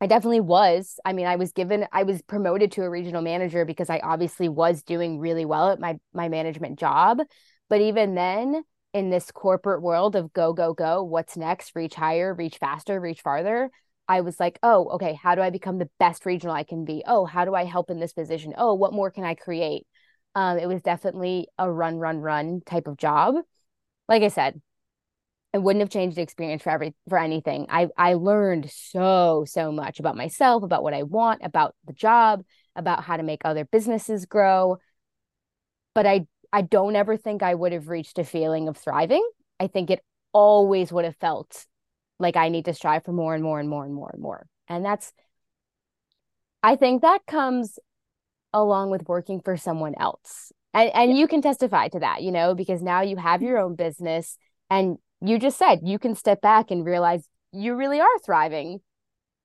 I 0.00 0.06
definitely 0.06 0.40
was. 0.40 1.00
I 1.04 1.12
mean, 1.12 1.26
I 1.26 1.36
was 1.36 1.52
given, 1.52 1.86
I 1.92 2.04
was 2.04 2.22
promoted 2.22 2.72
to 2.72 2.82
a 2.82 2.90
regional 2.90 3.22
manager 3.22 3.64
because 3.64 3.90
I 3.90 3.98
obviously 3.98 4.48
was 4.48 4.82
doing 4.82 5.18
really 5.18 5.44
well 5.44 5.70
at 5.70 5.80
my 5.80 5.98
my 6.12 6.28
management 6.28 6.78
job. 6.78 7.18
But 7.68 7.80
even 7.80 8.14
then, 8.14 8.62
in 8.94 9.10
this 9.10 9.30
corporate 9.30 9.82
world 9.82 10.16
of 10.16 10.32
go 10.32 10.52
go 10.52 10.72
go, 10.72 11.02
what's 11.02 11.36
next? 11.36 11.72
Reach 11.74 11.94
higher, 11.94 12.32
reach 12.32 12.58
faster, 12.58 13.00
reach 13.00 13.22
farther. 13.22 13.70
I 14.08 14.22
was 14.22 14.40
like, 14.40 14.58
oh, 14.62 14.88
okay, 14.94 15.18
how 15.20 15.34
do 15.34 15.42
I 15.42 15.50
become 15.50 15.78
the 15.78 15.90
best 15.98 16.24
regional 16.24 16.54
I 16.54 16.62
can 16.62 16.84
be? 16.84 17.02
Oh, 17.06 17.26
how 17.26 17.44
do 17.44 17.54
I 17.54 17.64
help 17.64 17.90
in 17.90 18.00
this 18.00 18.12
position? 18.12 18.54
Oh, 18.56 18.74
what 18.74 18.94
more 18.94 19.10
can 19.10 19.24
I 19.24 19.34
create? 19.34 19.86
Um, 20.34 20.58
it 20.58 20.66
was 20.66 20.82
definitely 20.82 21.48
a 21.58 21.70
run, 21.70 21.96
run, 21.96 22.18
run 22.18 22.60
type 22.64 22.86
of 22.86 22.96
job. 22.96 23.36
Like 24.08 24.22
I 24.22 24.28
said, 24.28 24.60
I 25.54 25.58
wouldn't 25.58 25.80
have 25.80 25.90
changed 25.90 26.16
the 26.16 26.22
experience 26.22 26.62
for 26.62 26.70
every 26.70 26.94
for 27.08 27.18
anything. 27.18 27.66
I 27.68 27.88
I 27.96 28.14
learned 28.14 28.70
so 28.70 29.44
so 29.46 29.72
much 29.72 29.98
about 29.98 30.16
myself, 30.16 30.62
about 30.62 30.82
what 30.82 30.94
I 30.94 31.02
want, 31.04 31.40
about 31.42 31.74
the 31.86 31.92
job, 31.92 32.44
about 32.76 33.02
how 33.02 33.16
to 33.16 33.22
make 33.22 33.42
other 33.44 33.64
businesses 33.64 34.26
grow. 34.26 34.78
But 35.94 36.06
I 36.06 36.26
I 36.52 36.62
don't 36.62 36.96
ever 36.96 37.16
think 37.16 37.42
I 37.42 37.54
would 37.54 37.72
have 37.72 37.88
reached 37.88 38.18
a 38.18 38.24
feeling 38.24 38.68
of 38.68 38.76
thriving. 38.76 39.26
I 39.58 39.66
think 39.66 39.90
it 39.90 40.04
always 40.32 40.92
would 40.92 41.04
have 41.04 41.16
felt 41.16 41.66
like 42.18 42.36
I 42.36 42.48
need 42.48 42.66
to 42.66 42.74
strive 42.74 43.04
for 43.04 43.12
more 43.12 43.34
and 43.34 43.42
more 43.42 43.58
and 43.58 43.68
more 43.68 43.84
and 43.84 43.94
more 43.94 44.10
and 44.12 44.22
more. 44.22 44.46
And 44.68 44.84
that's 44.84 45.12
I 46.62 46.76
think 46.76 47.02
that 47.02 47.24
comes 47.26 47.78
along 48.52 48.90
with 48.90 49.08
working 49.08 49.40
for 49.40 49.56
someone 49.56 49.94
else. 49.98 50.52
And 50.74 50.90
and 50.94 51.16
you 51.16 51.28
can 51.28 51.42
testify 51.42 51.88
to 51.88 52.00
that, 52.00 52.22
you 52.22 52.32
know, 52.32 52.54
because 52.54 52.82
now 52.82 53.02
you 53.02 53.16
have 53.16 53.42
your 53.42 53.58
own 53.58 53.74
business 53.74 54.36
and 54.70 54.98
you 55.20 55.38
just 55.38 55.58
said 55.58 55.80
you 55.82 55.98
can 55.98 56.14
step 56.14 56.40
back 56.40 56.70
and 56.70 56.84
realize 56.84 57.28
you 57.52 57.74
really 57.74 58.00
are 58.00 58.18
thriving. 58.24 58.80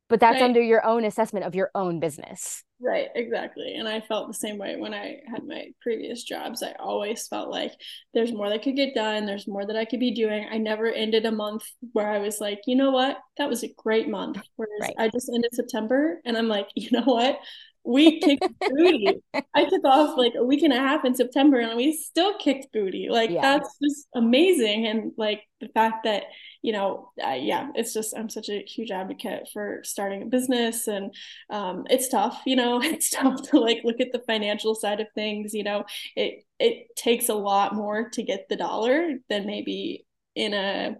But 0.09 0.19
that's 0.19 0.35
right. 0.35 0.43
under 0.43 0.61
your 0.61 0.85
own 0.85 1.05
assessment 1.05 1.45
of 1.45 1.55
your 1.55 1.71
own 1.73 1.99
business. 1.99 2.63
Right, 2.79 3.07
exactly. 3.15 3.75
And 3.75 3.87
I 3.87 4.01
felt 4.01 4.27
the 4.27 4.33
same 4.33 4.57
way 4.57 4.75
when 4.75 4.93
I 4.93 5.19
had 5.31 5.45
my 5.45 5.67
previous 5.81 6.23
jobs. 6.23 6.61
I 6.61 6.73
always 6.77 7.27
felt 7.27 7.49
like 7.49 7.71
there's 8.13 8.33
more 8.33 8.49
that 8.49 8.61
could 8.61 8.75
get 8.75 8.93
done, 8.93 9.25
there's 9.25 9.47
more 9.47 9.65
that 9.65 9.77
I 9.77 9.85
could 9.85 10.01
be 10.01 10.13
doing. 10.13 10.45
I 10.51 10.57
never 10.57 10.91
ended 10.91 11.25
a 11.25 11.31
month 11.31 11.63
where 11.93 12.11
I 12.11 12.19
was 12.19 12.41
like, 12.41 12.59
you 12.67 12.75
know 12.75 12.91
what, 12.91 13.17
that 13.37 13.49
was 13.49 13.63
a 13.63 13.73
great 13.77 14.09
month. 14.09 14.37
Whereas 14.57 14.81
right. 14.81 14.95
I 14.97 15.07
just 15.07 15.31
ended 15.33 15.55
September 15.55 16.19
and 16.25 16.37
I'm 16.37 16.49
like, 16.49 16.67
you 16.75 16.89
know 16.91 17.05
what, 17.05 17.39
we 17.86 18.19
kicked 18.19 18.48
booty. 18.60 19.22
I 19.54 19.65
took 19.65 19.84
off 19.84 20.17
like 20.17 20.34
a 20.38 20.43
week 20.43 20.63
and 20.63 20.74
a 20.74 20.78
half 20.78 21.04
in 21.04 21.15
September 21.15 21.60
and 21.60 21.76
we 21.76 21.93
still 21.93 22.38
kicked 22.38 22.72
booty. 22.72 23.08
Like 23.10 23.30
yeah. 23.30 23.41
that's 23.41 23.78
just 23.82 24.08
amazing. 24.15 24.88
And 24.88 25.12
like 25.17 25.41
the 25.60 25.67
fact 25.67 26.06
that, 26.06 26.24
you 26.62 26.72
know, 26.72 27.12
uh, 27.22 27.38
yeah, 27.39 27.69
it's 27.76 27.93
just, 27.93 28.15
I'm 28.17 28.30
such 28.30 28.50
a 28.50 28.63
huge 28.63 28.91
advocate 28.91 29.50
for 29.52 29.82
starting 29.84 30.24
a 30.24 30.28
business 30.28 30.88
and 30.88 31.13
um, 31.50 31.86
it's 31.89 32.08
tough, 32.08 32.41
you 32.46 32.56
know, 32.56 32.82
it's 32.84 33.10
tough 33.10 33.41
to 33.50 33.60
like 33.60 33.82
look 33.84 34.00
at 34.00 34.12
the 34.13 34.24
financial 34.26 34.76
side 34.76 35.02
of 35.02 35.08
things, 35.13 35.54
you 35.54 35.63
know, 35.63 35.84
it, 36.15 36.46
it 36.60 36.96
takes 36.96 37.28
a 37.28 37.36
lot 37.36 37.76
more 37.76 38.10
to 38.12 38.24
get 38.24 38.48
the 38.50 38.56
dollar 38.56 39.15
than 39.30 39.46
maybe 39.46 40.06
in 40.36 40.54
a 40.54 40.96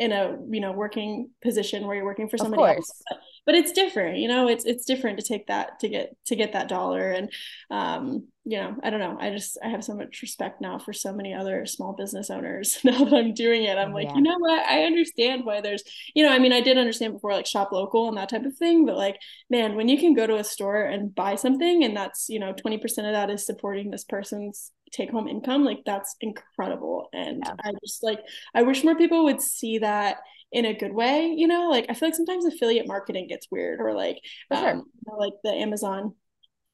in 0.00 0.12
a 0.12 0.34
you 0.48 0.60
know 0.60 0.72
working 0.72 1.28
position 1.42 1.86
where 1.86 1.94
you're 1.94 2.06
working 2.06 2.28
for 2.28 2.38
somebody 2.38 2.76
else. 2.76 3.02
but, 3.10 3.18
but, 3.44 3.54
it's 3.54 3.70
different 3.70 4.16
you 4.16 4.28
know 4.28 4.48
it's 4.48 4.64
it's 4.64 4.86
different 4.86 5.18
to 5.18 5.24
take 5.24 5.46
that 5.48 5.78
to 5.78 5.90
get 5.90 6.16
to 6.26 6.34
get 6.34 6.54
that 6.54 6.68
dollar. 6.68 7.10
And 7.10 7.30
um 7.70 8.26
you 8.46 8.56
know 8.56 8.74
i 8.82 8.88
don't 8.88 9.00
know. 9.00 9.18
I 9.20 9.28
just 9.28 9.58
i 9.62 9.68
have 9.68 9.84
so 9.84 9.94
much 9.94 10.22
respect 10.22 10.62
now 10.62 10.78
for 10.78 10.94
so 10.94 11.12
many 11.12 11.34
other 11.34 11.66
small 11.66 11.92
business 11.92 12.30
owners 12.30 12.78
now 12.84 13.04
that 13.04 13.12
i'm 13.12 13.34
doing 13.34 13.64
it. 13.64 13.76
I'm 13.76 13.92
like 13.92 14.08
yeah. 14.08 14.14
you 14.16 14.22
know 14.22 14.38
what? 14.38 14.66
I 14.66 14.84
understand 14.84 15.44
why 15.44 15.60
there's 15.60 15.84
you 16.14 16.24
know 16.24 16.32
i 16.32 16.38
mean 16.38 16.54
i 16.54 16.62
did 16.62 16.78
understand 16.78 17.12
before 17.12 17.34
like 17.34 17.46
shop 17.46 17.70
local 17.70 18.08
and 18.08 18.16
that 18.16 18.30
type 18.30 18.46
of 18.46 18.56
thing 18.56 18.86
but 18.86 18.96
like 18.96 19.18
man 19.50 19.76
when 19.76 19.88
you 19.90 19.98
can 19.98 20.14
go 20.14 20.26
to 20.26 20.36
a 20.36 20.44
store 20.44 20.82
and 20.82 21.14
buy 21.14 21.34
something 21.34 21.84
and 21.84 21.94
that's 21.94 22.30
you 22.30 22.38
know 22.38 22.54
20% 22.54 22.82
of 22.82 23.12
that 23.12 23.28
is 23.28 23.44
supporting 23.44 23.90
this 23.90 24.04
person's 24.04 24.72
take 24.92 25.10
home 25.10 25.28
income 25.28 25.64
like 25.64 25.80
that's 25.84 26.16
incredible. 26.20 27.08
And 27.12 27.42
yeah. 27.44 27.54
i 27.64 27.72
just 27.84 28.02
like 28.02 28.20
i 28.54 28.62
wish 28.62 28.84
more 28.84 28.96
people 28.96 29.24
would 29.24 29.40
see 29.40 29.78
that 29.78 30.18
in 30.52 30.64
a 30.64 30.74
good 30.74 30.92
way 30.92 31.34
you 31.36 31.46
know? 31.46 31.68
Like 31.68 31.86
i 31.88 31.94
feel 31.94 32.08
like 32.08 32.16
sometimes 32.16 32.44
affiliate 32.44 32.88
marketing 32.88 33.28
gets 33.28 33.48
weird 33.50 33.80
or 33.80 33.94
like 33.94 34.18
sure. 34.52 34.70
um, 34.70 34.76
you 34.78 35.12
know, 35.12 35.18
like 35.18 35.34
the 35.44 35.50
amazon 35.50 36.14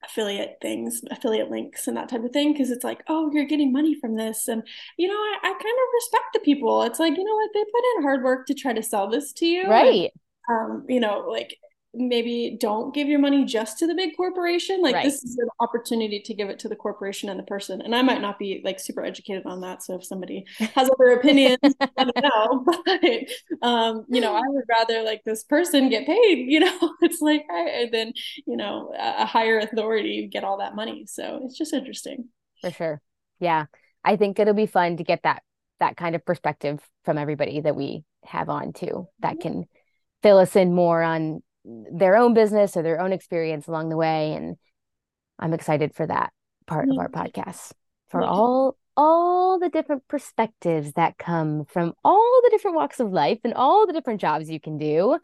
affiliate 0.04 0.56
things 0.62 1.00
affiliate 1.10 1.50
links 1.50 1.88
and 1.88 1.96
that 1.96 2.08
type 2.08 2.22
of 2.22 2.30
thing 2.30 2.52
because 2.52 2.70
it's 2.70 2.84
like 2.84 3.02
oh 3.08 3.30
you're 3.32 3.44
getting 3.46 3.72
money 3.72 3.98
from 4.00 4.16
this. 4.16 4.48
And 4.48 4.62
you 4.96 5.08
know 5.08 5.14
I, 5.14 5.38
I 5.42 5.50
kind 5.50 5.58
of 5.58 5.94
respect 5.94 6.26
the 6.32 6.40
people. 6.40 6.82
It's 6.82 7.00
like 7.00 7.16
you 7.16 7.24
know 7.24 7.34
what? 7.34 7.50
They 7.54 7.64
put 7.64 7.96
in 7.96 8.02
hard 8.02 8.22
work 8.22 8.46
to 8.46 8.54
try 8.54 8.72
to 8.72 8.82
sell 8.82 9.08
this 9.08 9.32
to 9.34 9.46
you. 9.46 9.68
Right. 9.68 10.10
and, 10.48 10.72
um 10.72 10.84
you 10.88 11.00
know 11.00 11.26
like 11.28 11.58
maybe 11.96 12.56
don't 12.60 12.94
give 12.94 13.08
your 13.08 13.18
money 13.18 13.44
just 13.44 13.78
to 13.78 13.86
the 13.86 13.94
big 13.94 14.16
corporation. 14.16 14.82
Like 14.82 14.94
Right. 14.94 15.04
this 15.04 15.22
is 15.24 15.36
an 15.38 15.48
opportunity 15.60 16.20
to 16.20 16.34
give 16.34 16.48
it 16.48 16.58
to 16.60 16.68
the 16.68 16.76
corporation 16.76 17.28
and 17.28 17.38
the 17.38 17.44
person. 17.44 17.80
And 17.82 17.94
i 17.94 18.02
might 18.02 18.20
not 18.20 18.38
be 18.38 18.60
like 18.64 18.78
super 18.80 19.04
educated 19.04 19.44
on 19.46 19.60
that. 19.62 19.82
So 19.82 19.94
if 19.96 20.04
somebody 20.04 20.44
has 20.58 20.88
other 20.90 21.12
opinions 21.18 21.58
i 21.62 22.04
don't 22.04 22.22
know. 22.22 22.64
But 23.60 23.66
um 23.66 24.04
you 24.08 24.20
know 24.20 24.34
i 24.34 24.42
would 24.46 24.64
rather 24.68 25.02
like 25.02 25.22
this 25.24 25.44
person 25.44 25.88
get 25.88 26.06
paid 26.06 26.50
you 26.50 26.60
know? 26.60 26.92
It's 27.02 27.20
like 27.20 27.44
I, 27.50 27.88
then 27.90 28.12
you 28.46 28.56
know 28.56 28.92
a 28.98 29.22
a 29.22 29.26
higher 29.26 29.58
authority 29.58 30.28
get 30.30 30.44
all 30.44 30.58
that 30.58 30.74
money. 30.76 31.06
So 31.06 31.40
it's 31.44 31.56
just 31.58 31.72
interesting. 31.72 32.28
For 32.60 32.70
sure. 32.70 33.00
Yeah. 33.40 33.66
I 34.04 34.16
think 34.16 34.38
it'll 34.38 34.54
be 34.54 34.66
fun 34.66 34.96
to 34.98 35.04
get 35.04 35.22
that 35.24 35.42
that 35.80 35.96
kind 35.96 36.14
of 36.14 36.24
perspective 36.24 36.80
from 37.04 37.18
everybody 37.18 37.60
that 37.60 37.76
we 37.76 38.04
have 38.24 38.48
on 38.48 38.72
too, 38.72 39.08
that 39.20 39.40
can 39.40 39.64
fill 40.22 40.38
us 40.38 40.56
in 40.56 40.74
more 40.74 41.02
on 41.02 41.42
their 41.66 42.16
own 42.16 42.34
business 42.34 42.76
or 42.76 42.82
their 42.82 43.00
own 43.00 43.12
experience 43.12 43.66
along 43.66 43.88
the 43.88 43.96
way. 43.96 44.34
And 44.34 44.56
I'm 45.38 45.52
excited 45.52 45.94
for 45.94 46.06
that 46.06 46.32
part 46.66 46.88
of 46.88 46.98
our 46.98 47.08
podcast, 47.08 47.72
for 48.08 48.22
all 48.22 48.76
all 48.96 49.58
the 49.58 49.68
different 49.68 50.08
perspectives 50.08 50.92
that 50.94 51.18
come 51.18 51.66
from 51.66 51.92
all 52.02 52.40
the 52.42 52.50
different 52.50 52.76
walks 52.76 52.98
of 52.98 53.12
life 53.12 53.38
and 53.44 53.52
all 53.52 53.86
the 53.86 53.92
different 53.92 54.20
jobs 54.20 54.48
you 54.48 54.58
can 54.58 54.78
do. 54.78 55.18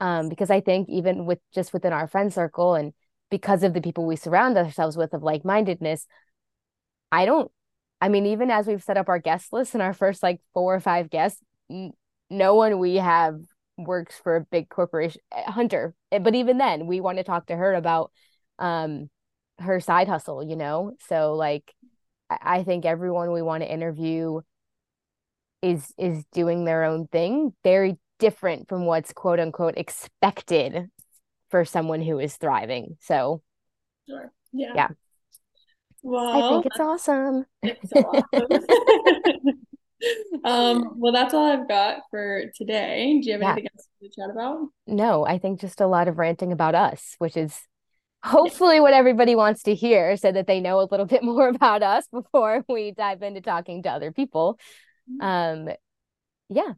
Um, 0.00 0.28
because 0.28 0.50
I 0.50 0.60
think 0.60 0.88
even 0.90 1.24
with 1.24 1.38
just 1.54 1.72
within 1.72 1.92
our 1.92 2.06
friend 2.06 2.32
circle 2.32 2.74
and 2.74 2.92
because 3.30 3.62
of 3.62 3.72
the 3.72 3.80
people 3.80 4.04
we 4.04 4.16
surround 4.16 4.58
ourselves 4.58 4.96
with 4.96 5.14
of 5.14 5.22
like-mindedness, 5.22 6.06
I 7.10 7.24
don't, 7.24 7.50
I 8.00 8.08
mean, 8.08 8.26
even 8.26 8.50
as 8.50 8.66
we've 8.66 8.82
set 8.82 8.98
up 8.98 9.08
our 9.08 9.18
guest 9.18 9.52
list 9.52 9.72
and 9.72 9.82
our 9.82 9.94
first 9.94 10.22
like 10.22 10.40
four 10.52 10.74
or 10.74 10.80
five 10.80 11.08
guests, 11.08 11.40
n- 11.70 11.92
no 12.28 12.56
one 12.56 12.78
we 12.78 12.96
have 12.96 13.40
works 13.76 14.16
for 14.22 14.36
a 14.36 14.40
big 14.40 14.68
corporation, 14.68 15.20
eh, 15.32 15.50
Hunter. 15.50 15.94
Eh, 16.12 16.18
But 16.18 16.34
even 16.34 16.58
then, 16.58 16.86
we 16.86 17.00
want 17.00 17.18
to 17.18 17.24
talk 17.24 17.46
to 17.46 17.56
her 17.56 17.74
about 17.74 18.12
um 18.58 19.10
her 19.58 19.80
side 19.80 20.08
hustle, 20.08 20.42
you 20.42 20.56
know? 20.56 20.96
So 21.08 21.34
like 21.34 21.72
I 22.30 22.38
I 22.60 22.64
think 22.64 22.84
everyone 22.86 23.32
we 23.32 23.42
want 23.42 23.62
to 23.62 23.72
interview 23.72 24.40
is 25.62 25.92
is 25.98 26.24
doing 26.32 26.64
their 26.64 26.84
own 26.84 27.06
thing, 27.08 27.54
very 27.64 27.98
different 28.18 28.68
from 28.68 28.86
what's 28.86 29.12
quote 29.12 29.40
unquote 29.40 29.74
expected 29.76 30.88
for 31.50 31.64
someone 31.64 32.02
who 32.02 32.18
is 32.18 32.36
thriving. 32.36 32.96
So 33.00 33.42
sure 34.08 34.32
yeah 34.52 34.74
Yeah. 34.74 34.88
well 36.02 36.26
I 36.28 36.42
think 36.42 36.66
it's 36.66 36.80
awesome. 36.80 37.46
It's 37.62 37.92
awesome. 37.92 38.48
um, 40.44 40.94
well, 40.98 41.12
that's 41.12 41.34
all 41.34 41.44
I've 41.50 41.68
got 41.68 41.98
for 42.10 42.44
today. 42.54 43.20
Do 43.22 43.26
you 43.26 43.32
have 43.34 43.42
Yeah. 43.42 43.52
anything 43.52 43.68
else 43.74 43.88
to 44.02 44.08
chat 44.20 44.30
about? 44.30 44.68
No, 44.86 45.24
I 45.26 45.38
think 45.38 45.60
just 45.60 45.80
a 45.80 45.86
lot 45.86 46.08
of 46.08 46.18
ranting 46.18 46.52
about 46.52 46.74
us, 46.74 47.14
which 47.18 47.36
is 47.36 47.58
hopefully 48.24 48.80
what 48.80 48.94
everybody 48.94 49.34
wants 49.34 49.62
to 49.64 49.74
hear 49.74 50.16
so 50.16 50.32
that 50.32 50.46
they 50.46 50.60
know 50.60 50.80
a 50.80 50.88
little 50.90 51.06
bit 51.14 51.22
more 51.22 51.48
about 51.48 51.82
us 51.82 52.06
before 52.12 52.64
we 52.68 52.92
dive 52.92 53.22
into 53.22 53.40
talking 53.40 53.82
to 53.82 53.90
other 53.90 54.12
people. 54.12 54.58
Um, 55.20 55.68
yeah, 56.48 56.72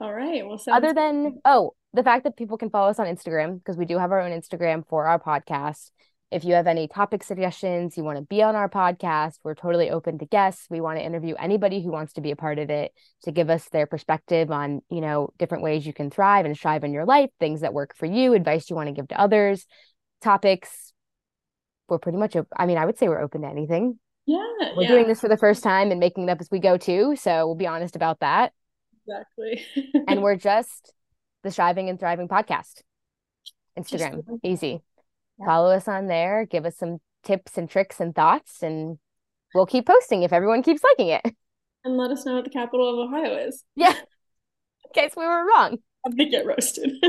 All 0.00 0.12
right. 0.12 0.46
Well, 0.46 0.60
other 0.70 0.92
than, 0.94 1.40
oh, 1.44 1.72
the 1.94 2.02
fact 2.02 2.24
that 2.24 2.36
people 2.36 2.58
can 2.58 2.70
follow 2.70 2.90
us 2.90 2.98
on 2.98 3.06
Instagram, 3.06 3.58
because 3.58 3.76
we 3.76 3.84
do 3.84 3.98
have 3.98 4.12
our 4.12 4.20
own 4.20 4.30
Instagram 4.32 4.86
for 4.88 5.06
our 5.06 5.20
podcast. 5.20 5.90
If 6.32 6.44
you 6.44 6.54
have 6.54 6.66
any 6.66 6.88
topic 6.88 7.22
suggestions, 7.22 7.96
you 7.98 8.04
want 8.04 8.16
to 8.16 8.24
be 8.24 8.42
on 8.42 8.56
our 8.56 8.68
podcast, 8.68 9.34
we're 9.44 9.54
totally 9.54 9.90
open 9.90 10.18
to 10.18 10.24
guests. 10.24 10.66
We 10.70 10.80
want 10.80 10.98
to 10.98 11.04
interview 11.04 11.34
anybody 11.34 11.82
who 11.82 11.90
wants 11.92 12.14
to 12.14 12.22
be 12.22 12.30
a 12.30 12.36
part 12.36 12.58
of 12.58 12.70
it 12.70 12.92
to 13.24 13.32
give 13.32 13.50
us 13.50 13.68
their 13.68 13.86
perspective 13.86 14.50
on, 14.50 14.80
you 14.90 15.02
know, 15.02 15.28
different 15.38 15.62
ways 15.62 15.86
you 15.86 15.92
can 15.92 16.10
thrive 16.10 16.46
and 16.46 16.56
strive 16.56 16.84
in 16.84 16.92
your 16.94 17.04
life, 17.04 17.28
things 17.38 17.60
that 17.60 17.74
work 17.74 17.94
for 17.94 18.06
you, 18.06 18.32
advice 18.32 18.70
you 18.70 18.76
want 18.76 18.86
to 18.88 18.94
give 18.94 19.08
to 19.08 19.20
others, 19.20 19.66
topics. 20.22 20.94
We're 21.88 21.98
pretty 21.98 22.16
much, 22.16 22.34
op- 22.34 22.48
I 22.56 22.64
mean, 22.64 22.78
I 22.78 22.86
would 22.86 22.96
say 22.96 23.08
we're 23.08 23.20
open 23.20 23.42
to 23.42 23.48
anything. 23.48 23.98
yeah, 24.24 24.38
We're 24.74 24.84
yeah, 24.84 24.88
doing 24.88 25.08
this 25.08 25.20
for 25.20 25.28
the 25.28 25.36
first 25.36 25.62
time 25.62 25.90
and 25.90 26.00
making 26.00 26.24
it 26.24 26.30
up 26.30 26.40
as 26.40 26.48
we 26.50 26.60
go 26.60 26.78
too. 26.78 27.14
So 27.16 27.44
we'll 27.46 27.56
be 27.56 27.66
honest 27.66 27.94
about 27.94 28.20
that. 28.20 28.52
exactly. 29.06 29.66
And 30.08 30.22
we're 30.22 30.36
just 30.50 30.94
the 31.42 31.50
Striving 31.50 31.90
and 31.90 32.00
Thriving 32.00 32.28
podcast. 32.28 32.80
Instagram, 33.78 34.24
Just- 34.26 34.38
easy. 34.44 34.82
Yeah. 35.42 35.46
Follow 35.46 35.74
us 35.74 35.88
on 35.88 36.06
there. 36.06 36.46
Give 36.46 36.64
us 36.64 36.76
some 36.76 36.98
tips 37.22 37.58
and 37.58 37.68
tricks 37.68 38.00
and 38.00 38.14
thoughts, 38.14 38.62
and 38.62 38.98
we'll 39.54 39.66
keep 39.66 39.86
posting 39.86 40.22
if 40.22 40.32
everyone 40.32 40.62
keeps 40.62 40.82
liking 40.82 41.08
it. 41.08 41.22
and 41.84 41.96
let 41.96 42.10
us 42.10 42.24
know 42.24 42.36
what 42.36 42.44
the 42.44 42.50
capital 42.50 43.02
of 43.02 43.08
Ohio 43.08 43.36
is. 43.36 43.64
Yeah, 43.76 43.94
in 43.94 44.92
case 44.94 45.12
we 45.16 45.24
were 45.24 45.46
wrong. 45.46 45.78
I'm 46.06 46.16
gonna 46.16 46.30
get 46.30 46.46
roasted. 46.46 46.92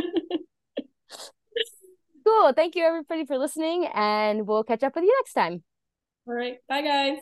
Cool. 2.25 2.53
Thank 2.53 2.75
you, 2.75 2.83
everybody, 2.83 3.25
for 3.25 3.37
listening, 3.37 3.87
and 3.93 4.47
we'll 4.47 4.63
catch 4.63 4.83
up 4.83 4.95
with 4.95 5.03
you 5.03 5.13
next 5.19 5.33
time. 5.33 5.63
All 6.27 6.33
right. 6.33 6.57
Bye, 6.69 6.81
guys. 6.81 7.17